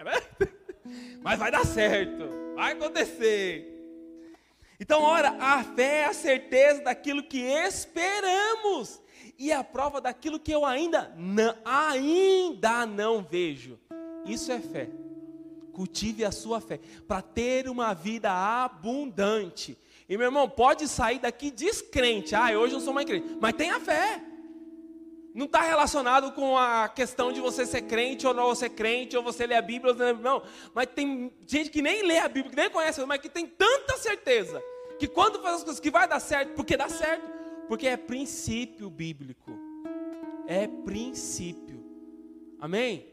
[1.24, 3.66] Mas vai dar certo, vai acontecer.
[4.78, 8.99] Então, ora, a fé é a certeza daquilo que esperamos
[9.40, 13.80] e a prova daquilo que eu ainda não, ainda não vejo.
[14.26, 14.90] Isso é fé.
[15.72, 19.78] Cultive a sua fé para ter uma vida abundante.
[20.06, 22.34] E meu irmão, pode sair daqui descrente.
[22.34, 23.38] Ah, hoje eu não sou mais crente.
[23.40, 24.22] Mas tenha fé.
[25.34, 29.22] Não está relacionado com a questão de você ser crente ou não ser crente, ou
[29.22, 30.42] você ler a Bíblia, não.
[30.74, 33.96] Mas tem gente que nem lê a Bíblia, que nem conhece, mas que tem tanta
[33.96, 34.62] certeza
[34.98, 37.39] que quando faz as coisas que vai dar certo, porque dá certo,
[37.70, 39.52] porque é princípio bíblico.
[40.44, 41.80] É princípio.
[42.58, 43.06] Amém?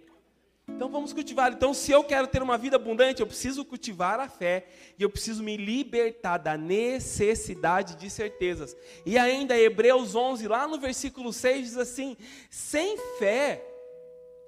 [0.67, 1.53] Então vamos cultivar.
[1.53, 4.65] Então, se eu quero ter uma vida abundante, eu preciso cultivar a fé
[4.97, 8.75] e eu preciso me libertar da necessidade de certezas.
[9.05, 12.17] E ainda Hebreus 11, lá no versículo 6 diz assim:
[12.49, 13.63] sem fé,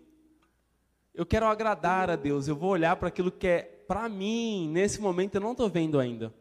[1.12, 5.00] Eu quero agradar a Deus, eu vou olhar para aquilo que é para mim, nesse
[5.00, 6.32] momento eu não estou vendo ainda.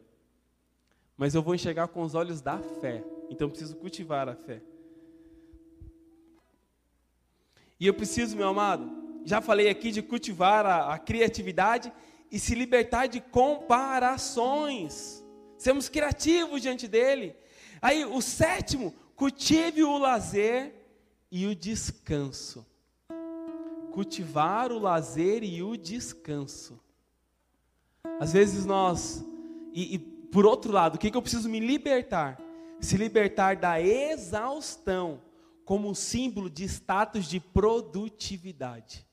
[1.16, 3.04] Mas eu vou enxergar com os olhos da fé.
[3.28, 4.62] Então eu preciso cultivar a fé.
[7.82, 8.88] E eu preciso, meu amado,
[9.24, 11.92] já falei aqui de cultivar a, a criatividade
[12.30, 15.24] e se libertar de comparações.
[15.58, 17.34] Sermos criativos diante dele.
[17.80, 20.72] Aí, o sétimo, cultive o lazer
[21.28, 22.64] e o descanso.
[23.90, 26.78] Cultivar o lazer e o descanso.
[28.20, 29.24] Às vezes nós,
[29.72, 32.40] e, e por outro lado, o que, que eu preciso me libertar?
[32.78, 35.20] Se libertar da exaustão
[35.64, 39.06] como símbolo de status de produtividade.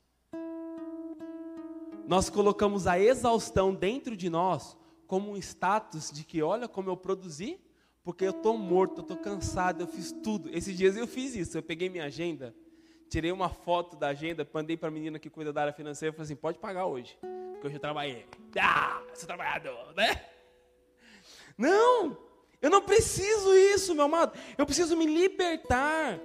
[2.08, 6.98] nós colocamos a exaustão dentro de nós como um status de que, olha como eu
[6.98, 7.60] produzi,
[8.04, 10.50] porque eu estou morto, eu estou cansado, eu fiz tudo.
[10.52, 12.56] Esses dias eu fiz isso, eu peguei minha agenda,
[13.08, 16.16] tirei uma foto da agenda, mandei para a menina que cuida da área financeira e
[16.16, 17.16] falei assim, pode pagar hoje,
[17.52, 18.26] porque hoje eu trabalhei.
[18.60, 20.26] Ah, sou trabalhador, né?
[21.56, 22.18] Não,
[22.62, 24.38] eu não preciso isso, meu amado.
[24.58, 26.20] Eu preciso me libertar.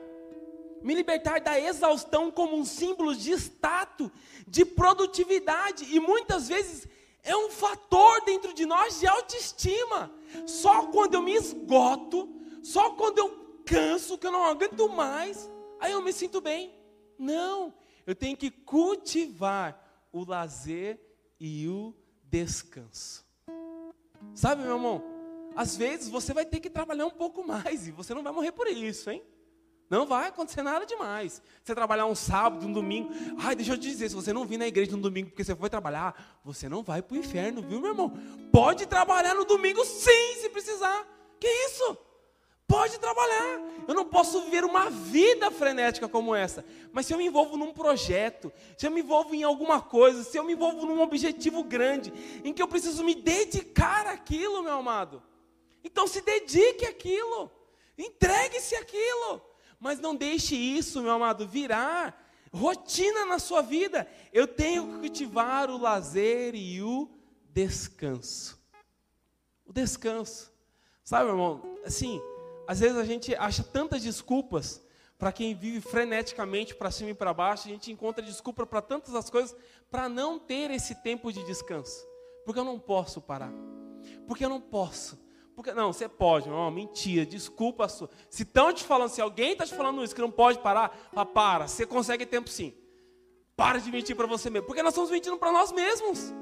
[0.85, 4.11] Me libertar da exaustão como um símbolo de status,
[4.47, 5.87] de produtividade.
[5.90, 6.87] E muitas vezes
[7.23, 10.12] é um fator dentro de nós de autoestima.
[10.47, 12.29] Só quando eu me esgoto,
[12.62, 16.75] só quando eu canso, que eu não aguento mais, aí eu me sinto bem.
[17.18, 17.73] Não,
[18.07, 21.01] eu tenho que cultivar o lazer
[21.40, 21.94] e o
[22.25, 23.25] descanso.
[24.35, 25.03] Sabe, meu irmão?
[25.57, 28.53] Às vezes você vai ter que trabalhar um pouco mais e você não vai morrer
[28.53, 29.23] por isso, hein?
[29.94, 31.40] Não vai acontecer nada demais.
[31.62, 33.11] Você trabalhar um sábado, um domingo.
[33.38, 35.54] Ai, deixa eu te dizer, se você não vir na igreja no domingo porque você
[35.54, 38.12] foi trabalhar, você não vai para o inferno, viu, meu irmão?
[38.50, 41.07] Pode trabalhar no domingo sim, se precisar.
[41.38, 41.96] Que isso?
[42.66, 43.61] Pode trabalhar.
[43.87, 46.64] Eu não posso viver uma vida frenética como essa.
[46.92, 50.37] Mas se eu me envolvo num projeto, se eu me envolvo em alguma coisa, se
[50.37, 55.22] eu me envolvo num objetivo grande, em que eu preciso me dedicar àquilo, meu amado.
[55.85, 57.48] Então se dedique àquilo.
[57.96, 59.53] Entregue-se àquilo.
[59.85, 62.18] Mas não deixe isso, meu amado, virar
[62.51, 64.09] rotina na sua vida.
[64.33, 67.11] Eu tenho que cultivar o lazer e o
[67.51, 68.59] descanso.
[69.66, 70.51] O descanso.
[71.05, 72.18] Sabe, irmão, assim,
[72.66, 74.81] às vezes a gente acha tantas desculpas
[75.18, 79.14] para quem vive freneticamente para cima e para baixo, a gente encontra desculpa para tantas
[79.14, 79.55] as coisas
[79.90, 82.07] para não ter esse tempo de descanso.
[82.47, 83.53] Porque eu não posso parar.
[84.27, 85.23] Porque eu não posso.
[85.54, 88.10] Porque, não, você pode, não, mentira, desculpa a sua.
[88.28, 91.26] Se estão te falando, se alguém está te falando isso, que não pode parar, fala,
[91.26, 92.74] para, você consegue tempo sim.
[93.56, 94.66] Para de mentir para você mesmo.
[94.66, 96.32] Porque nós estamos mentindo para nós mesmos.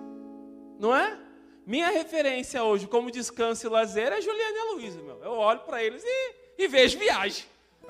[0.78, 1.18] Não é?
[1.66, 5.22] Minha referência hoje, como descanso e lazer, é Juliana e a Luísa, meu.
[5.22, 7.44] Eu olho para eles e, e, vejo viagem.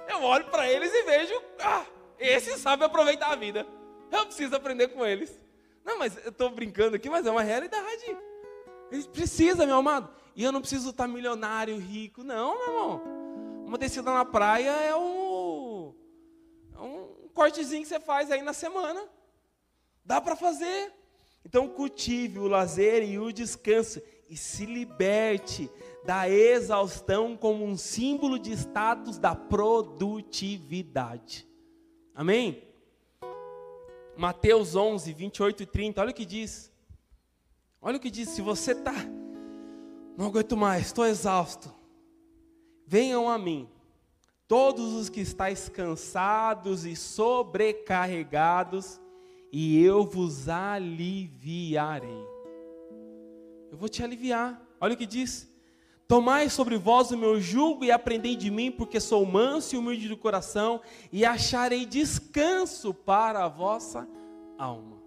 [0.08, 1.86] Eu olho para eles e vejo, ah,
[2.18, 3.66] esse sabe aproveitar a vida.
[4.10, 5.40] Eu preciso aprender com eles.
[5.84, 8.16] Não, mas eu estou brincando aqui, mas é uma realidade.
[8.90, 10.21] Eles precisam, meu amado.
[10.34, 12.22] E eu não preciso estar milionário, rico.
[12.22, 13.02] Não, meu irmão.
[13.66, 15.94] Uma descida na praia é um,
[16.74, 19.08] é um cortezinho que você faz aí na semana.
[20.04, 20.92] Dá para fazer.
[21.44, 25.68] Então cultive o lazer e o descanso e se liberte
[26.04, 31.48] da exaustão como um símbolo de status da produtividade.
[32.14, 32.62] Amém?
[34.16, 36.70] Mateus 11, 28 e 30, olha o que diz.
[37.80, 38.94] Olha o que diz: se você está,
[40.16, 41.72] não aguento mais, estou exausto,
[42.86, 43.68] venham a mim,
[44.46, 49.00] todos os que estáis cansados e sobrecarregados,
[49.50, 52.26] e eu vos aliviarei.
[53.70, 54.60] Eu vou te aliviar.
[54.80, 55.50] Olha o que diz:
[56.06, 60.08] Tomai sobre vós o meu jugo e aprendei de mim, porque sou manso e humilde
[60.08, 64.06] de coração, e acharei descanso para a vossa
[64.58, 65.01] alma.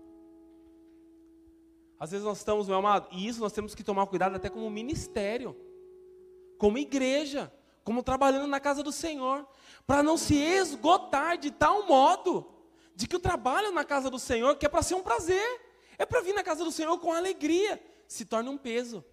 [2.05, 4.69] Às vezes nós estamos, meu amado, e isso nós temos que tomar cuidado até como
[4.69, 5.55] ministério,
[6.55, 7.51] como igreja,
[7.83, 9.43] como trabalhando na casa do Senhor,
[9.87, 12.45] para não se esgotar de tal modo
[12.95, 15.59] de que o trabalho na casa do Senhor, que é para ser um prazer,
[15.97, 19.03] é para vir na casa do Senhor com alegria, se torna um peso.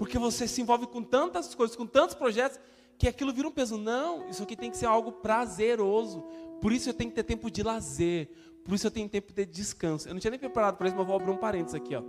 [0.00, 2.58] Porque você se envolve com tantas coisas, com tantos projetos,
[2.98, 3.78] que aquilo vira um peso.
[3.78, 6.24] Não, isso aqui tem que ser algo prazeroso.
[6.60, 8.28] Por isso eu tenho que ter tempo de lazer.
[8.68, 10.06] Por isso eu tenho tempo de descanso.
[10.06, 12.02] Eu não tinha nem preparado para isso, mas vou abrir um parênteses aqui, ó.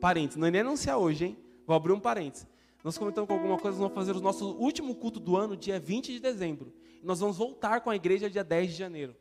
[0.00, 1.38] Parênteses, não é nem anunciar hoje, hein?
[1.64, 2.48] Vou abrir um parênteses.
[2.82, 5.78] Nós comentamos com alguma coisa, nós vamos fazer o nosso último culto do ano, dia
[5.78, 6.74] 20 de dezembro.
[7.00, 9.14] Nós vamos voltar com a igreja dia 10 de janeiro.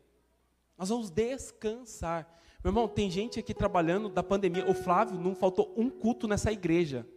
[0.75, 2.27] Nós vamos descansar.
[2.63, 4.67] Meu irmão, tem gente aqui trabalhando da pandemia.
[4.67, 7.07] O Flávio não faltou um culto nessa igreja.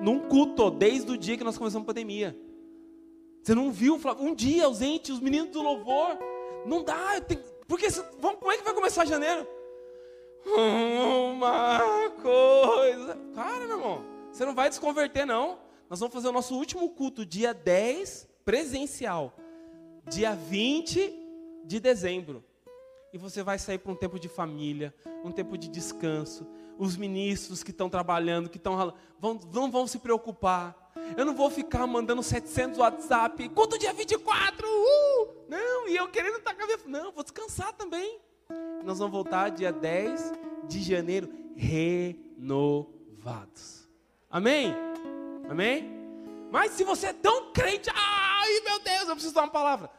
[0.00, 2.34] Num culto, desde o dia que nós começamos a pandemia.
[3.42, 4.24] Você não viu, Flávio?
[4.24, 6.16] Um dia ausente, os meninos do louvor.
[6.64, 7.88] Não dá, tem, porque
[8.20, 9.46] vamos, como é que vai começar janeiro?
[10.44, 13.18] Uma coisa.
[13.34, 15.58] Cara, meu irmão, você não vai desconverter, não.
[15.88, 19.34] Nós vamos fazer o nosso último culto, dia 10, presencial.
[20.08, 21.12] Dia 20
[21.64, 22.44] de dezembro.
[23.12, 26.46] E você vai sair para um tempo de família, um tempo de descanso.
[26.78, 30.81] Os ministros que estão trabalhando, que estão vão, não vão se preocupar.
[31.16, 33.48] Eu não vou ficar mandando 700 WhatsApp.
[33.50, 34.66] Quanto dia 24?
[34.66, 35.28] Uh!
[35.48, 36.78] Não, e eu querendo a minha...
[36.86, 38.18] Não, vou descansar também.
[38.84, 40.32] Nós vamos voltar dia 10
[40.64, 42.92] de janeiro renovados.
[44.30, 44.74] Amém?
[45.48, 45.90] Amém?
[46.50, 49.90] Mas se você é tão crente, ai meu Deus, eu preciso dar uma palavra.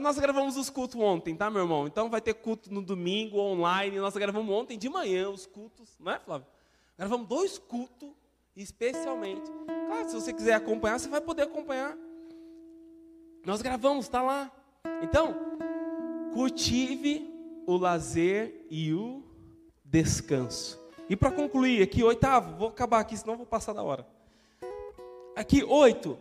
[0.00, 1.86] nós gravamos os cultos ontem, tá, meu irmão?
[1.86, 3.98] Então vai ter culto no domingo, online.
[3.98, 6.46] Nós gravamos ontem de manhã os cultos, não é, Flávio?
[6.98, 8.10] Gravamos dois cultos,
[8.56, 9.50] especialmente.
[9.86, 11.96] Claro, se você quiser acompanhar, você vai poder acompanhar.
[13.44, 14.50] Nós gravamos, está lá.
[15.02, 15.36] Então,
[16.32, 17.30] cultive
[17.66, 19.22] o lazer e o
[19.84, 20.80] descanso.
[21.08, 24.06] E para concluir aqui, oitavo, vou acabar aqui, senão vou passar da hora.
[25.36, 26.18] Aqui, oito.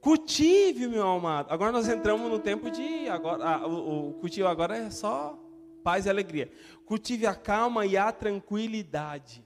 [0.00, 1.50] Cultive, meu amado.
[1.50, 3.08] Agora nós entramos no tempo de.
[3.08, 5.38] Agora, ah, o, o cultivo agora é só
[5.82, 6.50] paz e alegria.
[6.86, 9.44] Cultive a calma e a tranquilidade.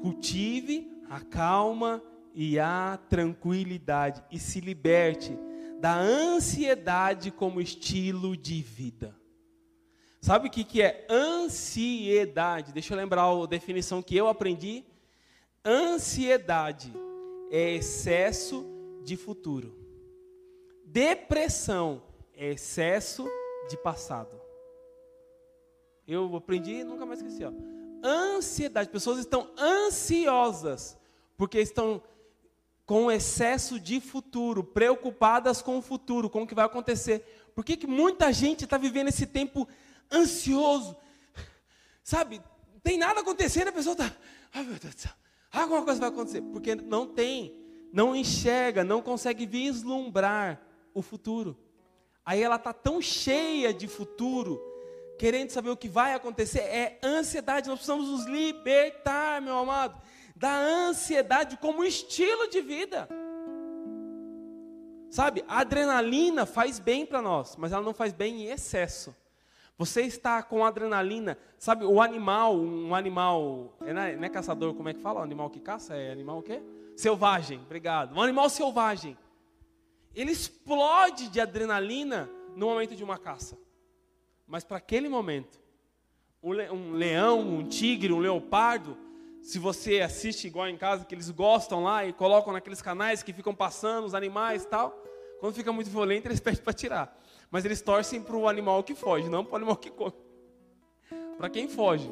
[0.00, 2.02] Cultive a calma
[2.34, 4.22] e a tranquilidade.
[4.30, 5.36] E se liberte
[5.80, 9.14] da ansiedade como estilo de vida.
[10.20, 12.72] Sabe o que, que é ansiedade?
[12.72, 14.84] Deixa eu lembrar a definição que eu aprendi.
[15.64, 16.92] Ansiedade
[17.50, 18.66] é excesso
[19.04, 19.76] de futuro.
[20.84, 22.02] Depressão
[22.34, 23.28] é excesso
[23.68, 24.40] de passado.
[26.06, 27.44] Eu aprendi e nunca mais esqueci.
[27.44, 27.77] Ó.
[28.02, 30.96] Ansiedade, pessoas estão ansiosas
[31.36, 32.02] porque estão
[32.84, 37.50] com excesso de futuro, preocupadas com o futuro, com o que vai acontecer.
[37.54, 39.68] Por que, que muita gente está vivendo esse tempo
[40.12, 40.96] ansioso.
[42.02, 42.40] Sabe,
[42.82, 44.12] tem nada acontecendo, a pessoa está,
[44.52, 45.12] ai meu Deus do céu,
[45.52, 47.54] alguma coisa vai acontecer, porque não tem,
[47.92, 50.60] não enxerga, não consegue vislumbrar
[50.94, 51.56] o futuro.
[52.24, 54.60] Aí ela está tão cheia de futuro,
[55.18, 57.68] querendo saber o que vai acontecer, é ansiedade.
[57.68, 60.00] Nós precisamos nos libertar, meu amado,
[60.34, 63.08] da ansiedade como estilo de vida.
[65.10, 69.14] Sabe, a adrenalina faz bem para nós, mas ela não faz bem em excesso.
[69.76, 71.84] Você está com adrenalina, sabe?
[71.84, 75.20] O animal, um animal, é, não é, não é caçador, como é que fala?
[75.20, 76.60] O animal que caça é animal o quê?
[76.96, 78.14] Selvagem, obrigado.
[78.14, 79.16] Um animal selvagem.
[80.14, 83.56] Ele explode de adrenalina no momento de uma caça.
[84.48, 85.60] Mas para aquele momento,
[86.42, 88.96] um leão, um tigre, um leopardo,
[89.42, 93.32] se você assiste igual em casa, que eles gostam lá e colocam naqueles canais que
[93.32, 95.04] ficam passando os animais e tal,
[95.38, 97.20] quando fica muito violento, eles pedem para tirar.
[97.50, 100.14] Mas eles torcem para o animal que foge, não para o animal que come.
[101.36, 102.10] Para quem foge.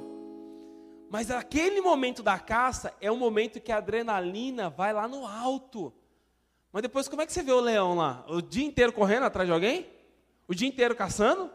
[1.11, 5.93] Mas aquele momento da caça é o momento que a adrenalina vai lá no alto.
[6.71, 8.27] Mas depois, como é que você vê o leão lá?
[8.29, 9.87] O dia inteiro correndo atrás de alguém?
[10.47, 11.51] O dia inteiro caçando?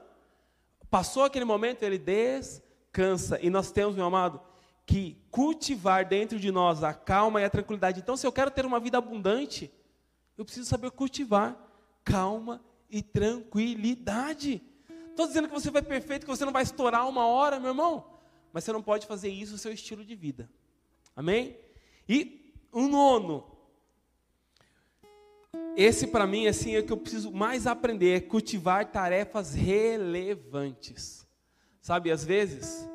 [0.91, 3.39] Passou aquele momento, ele descansa.
[3.41, 4.41] E nós temos, meu amado,
[4.85, 8.01] que cultivar dentro de nós a calma e a tranquilidade.
[8.01, 9.71] Então, se eu quero ter uma vida abundante,
[10.37, 11.57] eu preciso saber cultivar
[12.03, 14.61] calma e tranquilidade.
[15.09, 18.19] Estou dizendo que você vai perfeito, que você não vai estourar uma hora, meu irmão.
[18.51, 20.49] Mas você não pode fazer isso no seu estilo de vida.
[21.15, 21.57] Amém?
[22.07, 23.50] E o nono.
[25.75, 31.27] Esse para mim assim é o que eu preciso mais aprender, é cultivar tarefas relevantes.
[31.81, 32.87] Sabe, às vezes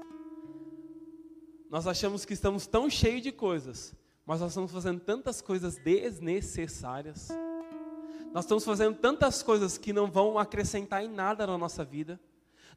[1.69, 3.95] nós achamos que estamos tão cheios de coisas,
[4.25, 7.29] mas nós estamos fazendo tantas coisas desnecessárias.
[8.33, 12.21] Nós estamos fazendo tantas coisas que não vão acrescentar em nada na nossa vida.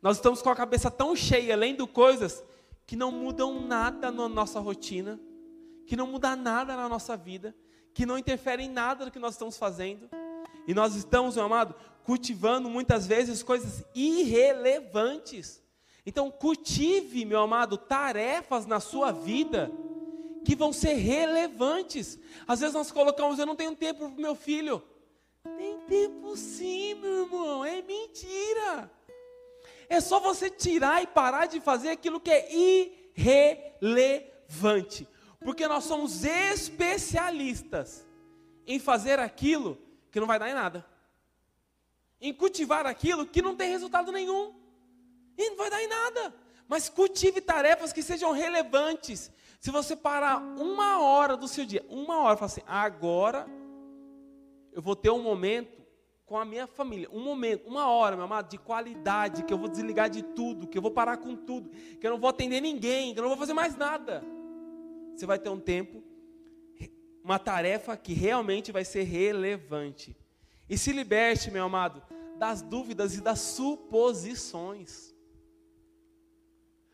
[0.01, 2.43] Nós estamos com a cabeça tão cheia, lendo coisas
[2.85, 5.19] que não mudam nada na nossa rotina,
[5.85, 7.55] que não mudam nada na nossa vida,
[7.99, 10.09] que não interferem em nada do que nós estamos fazendo.
[10.65, 11.75] E nós estamos, meu amado,
[12.05, 15.61] cultivando muitas vezes coisas irrelevantes.
[16.05, 19.69] Então, cultive, meu amado, tarefas na sua vida
[20.45, 22.17] que vão ser relevantes.
[22.47, 24.81] Às vezes nós colocamos, eu não tenho tempo para o meu filho.
[25.57, 28.89] Tem tempo sim, meu irmão, é mentira.
[29.89, 32.47] É só você tirar e parar de fazer aquilo que é
[33.17, 35.05] irrelevante.
[35.39, 38.05] Porque nós somos especialistas
[38.67, 39.77] em fazer aquilo
[40.11, 40.85] que não vai dar em nada.
[42.19, 44.53] Em cultivar aquilo que não tem resultado nenhum.
[45.37, 46.35] E não vai dar em nada.
[46.67, 49.31] Mas cultive tarefas que sejam relevantes.
[49.59, 53.47] Se você parar uma hora do seu dia, uma hora, fala assim, agora
[54.71, 55.79] eu vou ter um momento
[56.25, 59.67] com a minha família, um momento, uma hora, meu amado, de qualidade, que eu vou
[59.67, 63.13] desligar de tudo, que eu vou parar com tudo, que eu não vou atender ninguém,
[63.13, 64.23] que eu não vou fazer mais nada.
[65.19, 66.01] Você vai ter um tempo,
[67.21, 70.15] uma tarefa que realmente vai ser relevante.
[70.69, 72.01] E se liberte, meu amado,
[72.37, 75.13] das dúvidas e das suposições.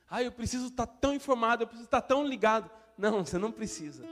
[0.10, 2.68] Ah, eu preciso estar tão informado, eu preciso estar tão ligado.
[2.98, 4.04] Não, você não precisa.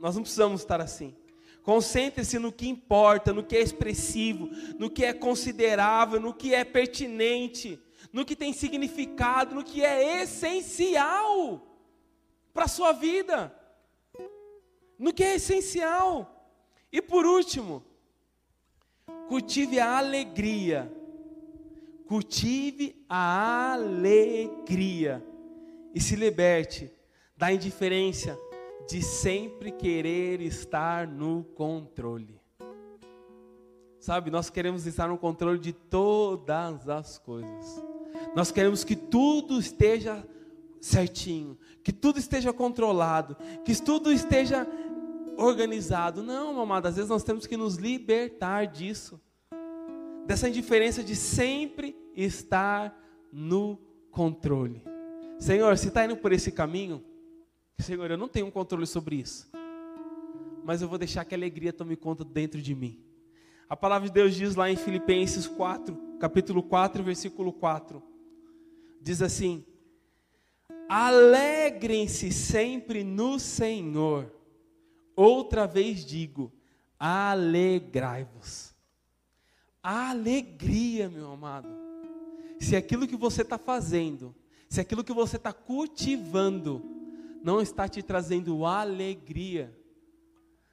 [0.00, 1.14] Nós não precisamos estar assim.
[1.62, 6.64] Concentre-se no que importa, no que é expressivo, no que é considerável, no que é
[6.64, 7.78] pertinente,
[8.10, 11.75] no que tem significado, no que é essencial
[12.56, 13.54] para a sua vida.
[14.98, 16.50] No que é essencial.
[16.90, 17.84] E por último,
[19.28, 20.92] Cultive a alegria.
[22.06, 25.24] Cultive a alegria.
[25.94, 26.92] E se liberte
[27.36, 28.38] da indiferença
[28.88, 32.40] de sempre querer estar no controle.
[33.98, 37.84] Sabe, nós queremos estar no controle de todas as coisas.
[38.34, 40.24] Nós queremos que tudo esteja
[40.86, 44.66] certinho, que tudo esteja controlado, que tudo esteja
[45.36, 46.22] organizado.
[46.22, 49.20] Não, amado, às vezes nós temos que nos libertar disso.
[50.26, 52.96] Dessa indiferença de sempre estar
[53.32, 53.78] no
[54.10, 54.82] controle.
[55.38, 57.04] Senhor, se está indo por esse caminho,
[57.78, 59.50] Senhor, eu não tenho um controle sobre isso.
[60.64, 63.04] Mas eu vou deixar que a alegria tome conta dentro de mim.
[63.68, 68.02] A palavra de Deus diz lá em Filipenses 4, capítulo 4, versículo 4.
[69.00, 69.64] Diz assim:
[70.88, 74.32] Alegrem-se sempre no Senhor.
[75.14, 76.52] Outra vez digo:
[76.98, 78.74] alegrai-vos.
[79.82, 81.68] Alegria, meu amado.
[82.58, 84.34] Se aquilo que você está fazendo,
[84.68, 86.82] se aquilo que você está cultivando,
[87.42, 89.76] não está te trazendo alegria,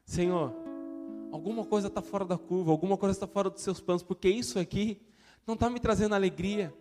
[0.05, 0.53] Senhor,
[1.31, 4.57] alguma coisa está fora da curva, alguma coisa está fora dos seus planos, porque isso
[4.57, 5.01] aqui
[5.45, 6.73] não está me trazendo alegria.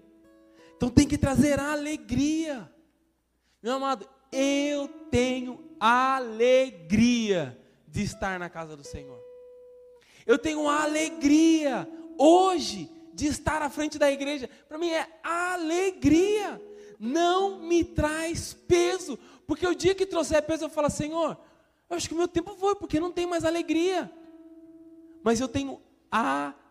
[0.76, 2.72] Então tem que trazer alegria.
[3.62, 9.20] Meu amado, eu tenho alegria de estar na casa do Senhor.
[10.26, 11.88] Eu tenho alegria
[12.18, 14.48] hoje de estar à frente da igreja.
[14.68, 16.60] Para mim é alegria.
[16.98, 21.36] Não me traz peso, porque o dia que trouxer peso eu falo, Senhor,
[21.90, 24.10] eu acho que o meu tempo foi, porque não tem mais alegria
[25.22, 26.66] mas eu tenho alegria,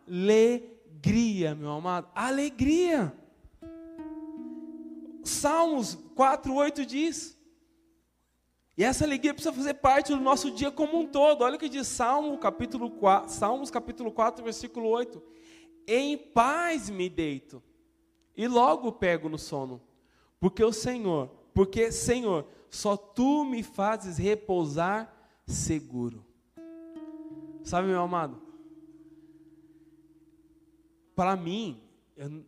[1.56, 3.14] meu amado, alegria.
[5.24, 7.38] Salmos 4:8 diz.
[8.78, 11.44] E essa alegria precisa fazer parte do nosso dia como um todo.
[11.44, 15.22] Olha o que diz Salmo, capítulo 4, Salmos capítulo 4, versículo 8.
[15.88, 17.62] Em paz me deito
[18.36, 19.82] e logo pego no sono,
[20.40, 25.14] porque o Senhor, porque Senhor, só tu me fazes repousar
[25.46, 26.26] seguro.
[27.64, 28.42] Sabe, meu amado?
[31.16, 31.80] Para mim,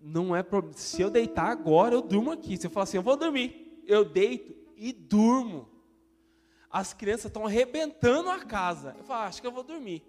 [0.01, 0.45] não é
[0.75, 2.57] se eu deitar agora, eu durmo aqui.
[2.57, 5.69] Se eu falar assim, eu vou dormir, eu deito e durmo.
[6.69, 8.95] As crianças estão arrebentando a casa.
[8.97, 10.03] Eu falo, ah, acho que eu vou dormir.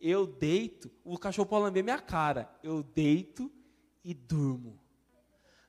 [0.00, 2.50] Eu deito, o cachorro pode lamber minha cara.
[2.62, 3.50] Eu deito
[4.04, 4.78] e durmo.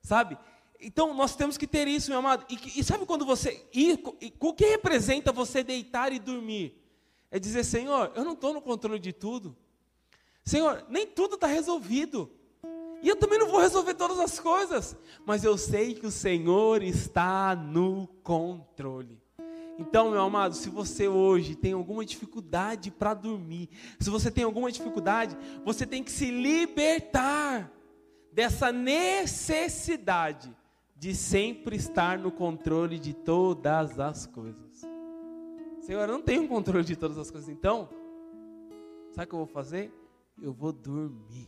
[0.02, 0.38] Sabe?
[0.80, 2.46] Então nós temos que ter isso, meu amado.
[2.50, 3.68] E, e sabe quando você.
[3.74, 6.82] E, e, o que representa você deitar e dormir?
[7.30, 9.56] É dizer, Senhor, eu não estou no controle de tudo.
[10.44, 12.32] Senhor, nem tudo está resolvido.
[13.02, 14.96] E eu também não vou resolver todas as coisas.
[15.26, 19.20] Mas eu sei que o Senhor está no controle.
[19.80, 24.70] Então, meu amado, se você hoje tem alguma dificuldade para dormir, se você tem alguma
[24.70, 27.72] dificuldade, você tem que se libertar
[28.34, 30.54] dessa necessidade
[30.98, 34.82] de sempre estar no controle de todas as coisas.
[35.80, 37.88] Senhor, eu não tenho controle de todas as coisas, então,
[39.12, 39.94] sabe o que eu vou fazer?
[40.42, 41.48] Eu vou dormir.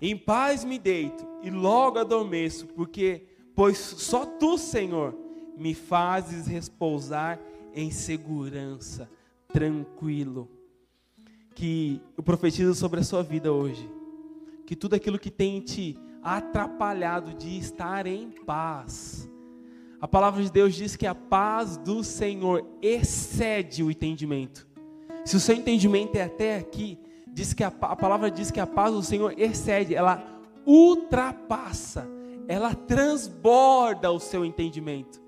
[0.00, 3.24] Em paz me deito e logo adormeço, porque,
[3.54, 5.14] pois só tu, Senhor,
[5.56, 7.40] me fazes repousar
[7.74, 9.10] em segurança,
[9.52, 10.48] tranquilo.
[11.54, 13.90] Que eu profetizo sobre a sua vida hoje,
[14.64, 19.28] que tudo aquilo que tem te atrapalhado de estar em paz,
[20.00, 24.68] a palavra de Deus diz que a paz do Senhor excede o entendimento.
[25.24, 26.98] Se o seu entendimento é até aqui,
[27.32, 30.24] diz que a, a palavra diz que a paz do Senhor excede, ela
[30.66, 32.08] ultrapassa,
[32.46, 35.20] ela transborda o seu entendimento.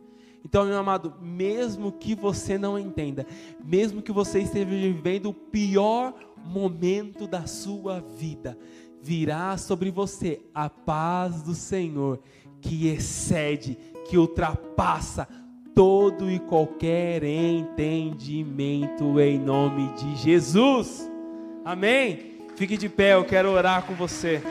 [0.45, 3.27] Então, meu amado, mesmo que você não entenda,
[3.63, 8.59] mesmo que você esteja vivendo o pior momento da sua vida,
[9.03, 12.21] virá sobre você a paz do Senhor
[12.61, 13.79] que excede,
[14.09, 15.29] que ultrapassa
[15.75, 21.11] todo e qualquer entendimento em nome de Jesus.
[21.65, 22.39] Amém?
[22.57, 24.43] Fique de pé, eu quero orar com você.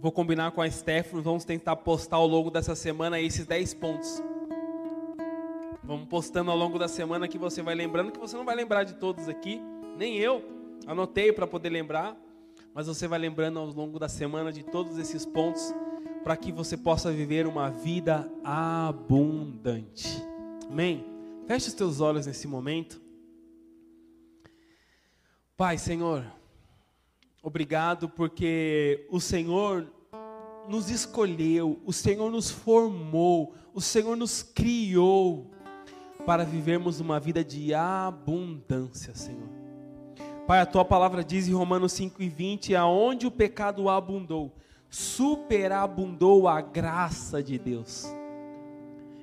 [0.00, 4.22] Vou combinar com a Stephanie, vamos tentar postar ao longo dessa semana esses 10 pontos.
[5.82, 8.84] Vamos postando ao longo da semana que você vai lembrando, que você não vai lembrar
[8.84, 9.60] de todos aqui,
[9.96, 10.44] nem eu.
[10.86, 12.16] Anotei para poder lembrar,
[12.74, 15.72] mas você vai lembrando ao longo da semana de todos esses pontos
[16.26, 20.08] para que você possa viver uma vida abundante.
[20.68, 21.06] Amém?
[21.46, 23.00] Feche os teus olhos nesse momento.
[25.56, 26.26] Pai, Senhor,
[27.40, 29.86] obrigado porque o Senhor
[30.68, 35.52] nos escolheu, o Senhor nos formou, o Senhor nos criou
[36.26, 39.48] para vivermos uma vida de abundância, Senhor.
[40.44, 44.52] Pai, a tua palavra diz em Romanos 5 e 20: aonde o pecado abundou,
[44.90, 48.06] superabundou a graça de Deus.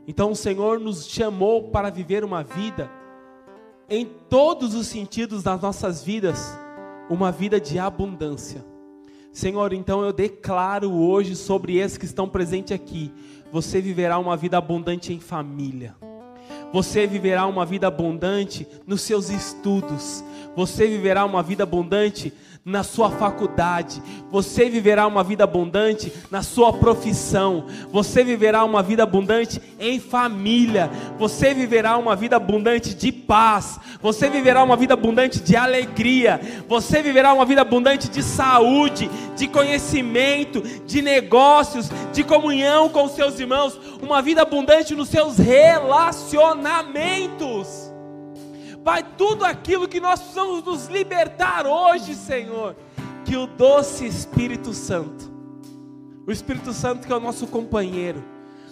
[0.08, 2.90] Então o Senhor nos chamou para viver uma vida,
[3.90, 6.58] em todos os sentidos das nossas vidas,
[7.10, 8.64] uma vida de abundância.
[9.32, 13.12] Senhor, então eu declaro hoje sobre esses que estão presentes aqui:
[13.52, 15.96] você viverá uma vida abundante em família.
[16.72, 20.24] Você viverá uma vida abundante nos seus estudos.
[20.56, 22.34] Você viverá uma vida abundante
[22.66, 24.02] na sua faculdade,
[24.32, 30.90] você viverá uma vida abundante na sua profissão, você viverá uma vida abundante em família,
[31.20, 37.02] você viverá uma vida abundante de paz, você viverá uma vida abundante de alegria, você
[37.02, 43.78] viverá uma vida abundante de saúde, de conhecimento, de negócios, de comunhão com seus irmãos,
[44.02, 47.93] uma vida abundante nos seus relacionamentos.
[48.84, 52.76] Pai, tudo aquilo que nós precisamos nos libertar hoje, Senhor,
[53.24, 55.32] que o doce Espírito Santo,
[56.28, 58.22] o Espírito Santo que é o nosso companheiro,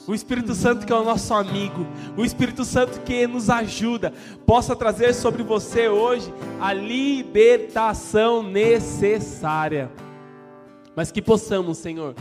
[0.05, 1.87] o Espírito Santo que é o nosso amigo,
[2.17, 4.11] o Espírito Santo que nos ajuda,
[4.45, 9.89] possa trazer sobre você hoje a libertação necessária.
[10.93, 12.15] Mas que possamos, Senhor,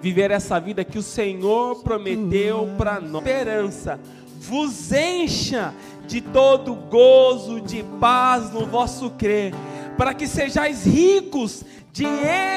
[0.00, 3.22] viver essa vida que o Senhor prometeu para nós.
[3.22, 4.00] Esperança
[4.44, 5.74] vos encha
[6.06, 9.54] de todo gozo, de paz no vosso crer,
[9.96, 12.04] para que sejais ricos de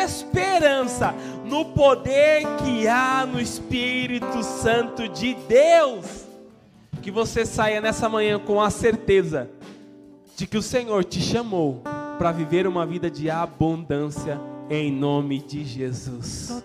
[0.03, 1.13] esperança
[1.45, 6.25] no poder que há no Espírito Santo de Deus.
[7.01, 9.49] Que você saia nessa manhã com a certeza
[10.35, 11.83] de que o Senhor te chamou
[12.17, 14.39] para viver uma vida de abundância
[14.69, 16.63] em nome de Jesus.